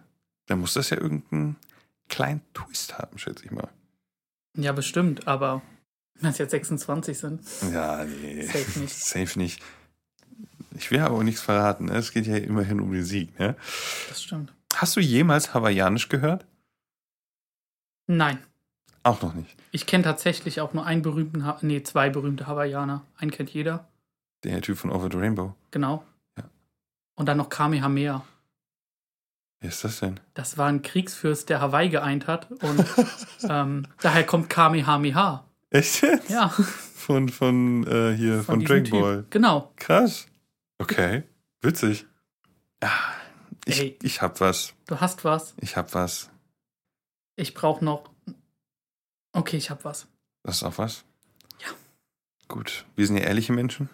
[0.45, 1.57] dann muss das ja irgendeinen
[2.07, 3.69] kleinen Twist haben, schätze ich mal.
[4.55, 5.61] ja, bestimmt, aber
[6.15, 7.41] wenn es jetzt 26 sind,
[7.71, 8.43] Ja, nee.
[8.45, 8.95] Safe nicht.
[9.03, 9.61] Safe nicht.
[10.77, 11.85] Ich will aber auch nichts verraten.
[11.85, 11.95] Ne?
[11.97, 13.37] Es geht ja immerhin um den Sieg.
[13.39, 13.55] Ne?
[14.09, 14.53] das stimmt.
[14.75, 16.45] Hast du jemals Hawaiianisch gehört?
[18.07, 18.39] Nein.
[19.03, 19.55] Auch noch nicht.
[19.71, 23.03] Ich kenne tatsächlich auch nur einen berühmten, ha nee, zwei berühmte Hawaiianer.
[23.17, 23.87] Einen kennt jeder,
[24.43, 25.55] Der Typ von Over the Rainbow.
[25.71, 26.03] genau.
[26.37, 26.45] Ja.
[27.15, 28.23] Und dann noch Kamehameha.
[29.59, 30.19] Wer ist das denn?
[30.33, 32.51] Das war ein Kriegsfürst, der Hawaii geeint hat.
[32.51, 32.85] Und
[33.49, 35.45] ähm, daher kommt Kamehameha.
[35.69, 36.29] Echt jetzt?
[36.29, 39.25] Ja, Von, von äh, hier, von, diesem Dragon Ball.
[39.29, 39.71] Genau.
[39.77, 40.27] Krass.
[40.79, 41.23] Okay.
[41.61, 42.05] Witzig.
[42.81, 42.89] Ah,
[43.65, 43.99] ich, Ey.
[44.01, 44.73] ich hab was.
[44.87, 45.53] Du hast was.
[45.61, 46.29] Ich hab was.
[47.35, 48.09] Ich brauche noch.
[49.33, 50.07] Okay, ich habe was.
[50.43, 51.03] Das ist auch was?
[51.61, 51.67] Ja.
[52.47, 52.85] Gut.
[52.95, 53.89] Wir sind ja ehrliche Menschen.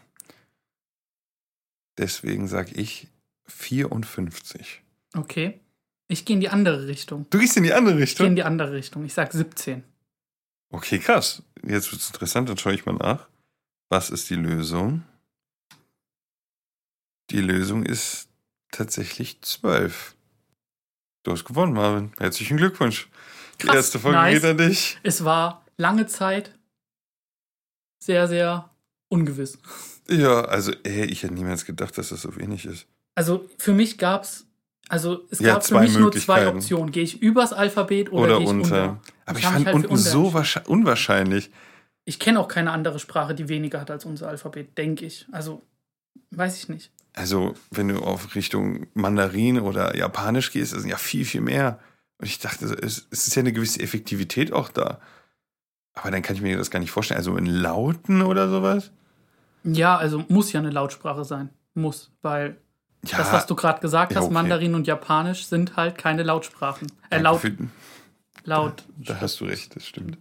[1.98, 3.08] Deswegen sag ich
[3.46, 4.82] 54.
[5.16, 5.60] Okay.
[6.08, 7.26] Ich gehe in die andere Richtung.
[7.30, 8.36] Du gehst in die andere Ich gehe in Richtung?
[8.36, 9.06] die andere Richtung.
[9.06, 9.84] Ich sag 17.
[10.72, 11.44] Okay, krass.
[11.64, 13.28] Jetzt wird's interessant, dann schaue ich mal nach.
[13.90, 15.04] Was ist die Lösung?
[17.32, 18.28] Die Lösung ist
[18.72, 20.16] tatsächlich 12.
[21.24, 22.12] Du hast gewonnen, Marvin.
[22.18, 23.08] Herzlichen Glückwunsch.
[23.62, 24.43] Die Krass, erste Folge nice.
[24.43, 24.99] an dich.
[25.03, 26.57] Es war lange Zeit
[27.99, 28.70] sehr, sehr
[29.10, 29.57] ungewiss.
[30.10, 32.88] Ja, also ey, ich hätte niemals gedacht, dass das so wenig ist.
[33.16, 34.47] Also für mich gab es,
[34.88, 36.47] also es Ja, gab für mich nur zwei.
[36.47, 36.91] Optionen.
[36.91, 38.84] Gehe ich übers Alphabet oder, Oder, gehe ich unter.
[38.84, 39.01] unter?
[39.26, 40.34] Aber ich hab fand halt unten so
[40.68, 41.51] unwahrscheinlich.
[42.05, 45.28] Ich kenne auch keine andere Sprache, die weniger hat als unser Alphabet, denke ich.
[45.32, 45.62] Also,
[46.32, 46.91] weiß ich nicht.
[47.14, 51.80] Also, wenn du auf Richtung Mandarin oder Japanisch gehst, das sind ja viel, viel mehr.
[52.20, 54.99] Und ich dachte, es, es ist ja eine gewisse Effektivität auch da.
[55.93, 57.17] Aber dann kann ich mir das gar nicht vorstellen.
[57.17, 58.91] Also in Lauten oder sowas?
[59.63, 61.49] Ja, also muss ja eine Lautsprache sein.
[61.74, 62.57] Muss, weil
[63.05, 64.34] Ja, das, was du gerade gesagt ja, hast, okay.
[64.34, 66.91] Mandarin und Japanisch sind halt keine Lautsprachen.
[67.09, 67.55] Äh, laut, für-
[68.43, 68.84] laut.
[68.97, 70.17] Da hast du recht, das stimmt.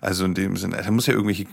[0.00, 1.46] Also in dem Sinne, da muss ja irgendwelche.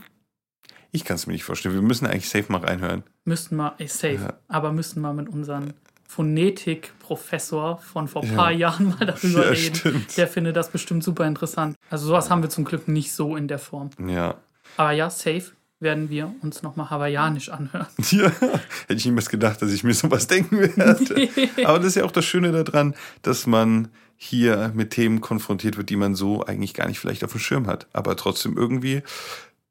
[0.90, 1.74] Ich kann es mir nicht vorstellen.
[1.74, 3.02] Wir müssen eigentlich safe mal reinhören.
[3.24, 4.38] Müssten wir, eh, safe, Ja.
[4.48, 5.72] aber müssten wir mit unserem
[6.08, 8.36] Phonetik-Professor von vor ein Ja.
[8.36, 9.74] paar Jahren mal darüber Ja, reden.
[9.74, 10.16] stimmt.
[10.16, 11.76] Der findet das bestimmt super interessant.
[11.90, 13.90] Also sowas haben wir zum Glück nicht so in der Form.
[14.06, 14.36] Ja.
[14.76, 17.88] Aber ja, safe werden wir uns nochmal hawaiianisch anhören.
[18.10, 18.30] ja.
[18.30, 21.28] Hätte ich niemals gedacht, dass ich mir sowas denken werde.
[21.66, 25.90] Aber das ist ja auch das Schöne daran, dass man hier mit Themen konfrontiert wird,
[25.90, 29.02] die man so eigentlich gar nicht vielleicht auf dem Schirm hat, aber trotzdem irgendwie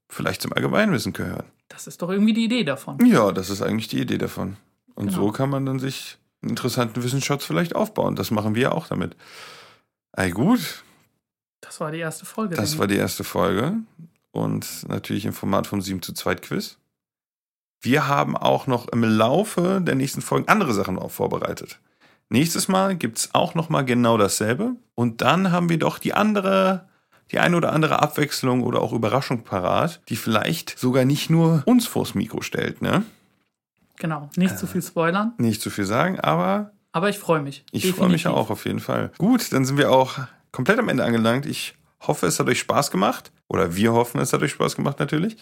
[0.09, 1.45] vielleicht zum Allgemeinwissen gehören.
[1.69, 2.97] Das ist doch irgendwie die Idee davon.
[3.05, 4.57] Ja, das ist eigentlich die Idee davon.
[4.93, 5.27] Und Genau.
[5.27, 8.16] so kann man dann sich interessanten Wissensschatz vielleicht aufbauen.
[8.16, 9.16] Das machen wir auch damit.
[10.14, 10.84] Ey, gut,
[11.62, 12.56] Das war die erste Folge.
[12.56, 13.76] das war die erste Folge
[14.32, 16.78] und natürlich im Format vom 7 zu 2 Quiz.
[17.82, 21.80] Wir haben auch noch im Laufe der nächsten Folgen andere Sachen auch vorbereitet.
[22.30, 26.14] Nächstes Mal gibt es auch noch mal genau dasselbe und dann haben wir doch die
[26.14, 26.88] andere,
[27.32, 31.88] die eine oder andere Abwechslung oder auch Überraschung parat, die vielleicht sogar nicht nur uns
[31.88, 33.04] vors Mikro stellt, ne?
[33.98, 34.58] Genau, nicht Äh.
[34.58, 37.64] zu viel spoilern, Nicht zu viel sagen, aber aber ich freue mich.
[37.72, 38.28] ich freue mich Definitiv.
[38.46, 39.12] auch auf jeden Fall.
[39.18, 40.18] Gut, dann sind wir auch
[40.52, 41.46] komplett am Ende angelangt.
[41.46, 43.32] Ich hoffe, es hat euch Spaß gemacht.
[43.48, 45.38] Oder wir hoffen, es hat euch Spaß gemacht natürlich.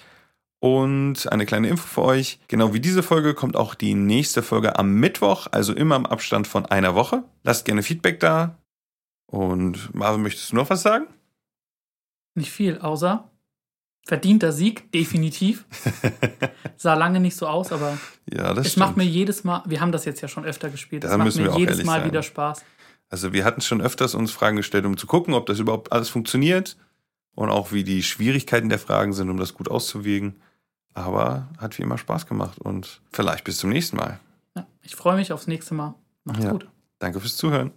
[0.60, 2.40] Und eine kleine Info für euch.
[2.50, 6.48] Genau wie diese Folge kommt auch die nächste Folge am Mittwoch, also immer im Abstand
[6.48, 7.24] von einer Woche.
[7.44, 8.58] Lasst gerne Feedback da.
[9.26, 11.08] Und Marvin, möchtest du noch was sagen?
[12.36, 13.29] Nicht viel, außer
[14.10, 15.66] verdienter Sieg, definitiv.
[16.78, 17.98] Sah lange nicht so aus, aber
[18.30, 18.88] Ja, das es stimmt.
[18.88, 21.26] macht mir jedes Mal, wir haben das jetzt ja schon öfter gespielt, es Da macht
[21.26, 22.10] müssen wir mir jedes Mal sein.
[22.10, 22.64] wieder Spaß.
[23.10, 26.10] Also wir hatten schon öfters uns Fragen gestellt, um zu gucken, ob das überhaupt alles
[26.10, 26.76] funktioniert
[27.36, 30.36] und auch wie die Schwierigkeiten der Fragen sind, um das gut auszuwägen.
[30.94, 34.20] Aber hat wie immer Spaß gemacht und vielleicht bis zum nächsten Mal.
[34.56, 35.94] Ja, ich freue mich aufs nächste Mal.
[36.24, 36.52] Macht's Ja.
[36.52, 36.68] gut.
[37.00, 37.72] Danke fürs Zuhören.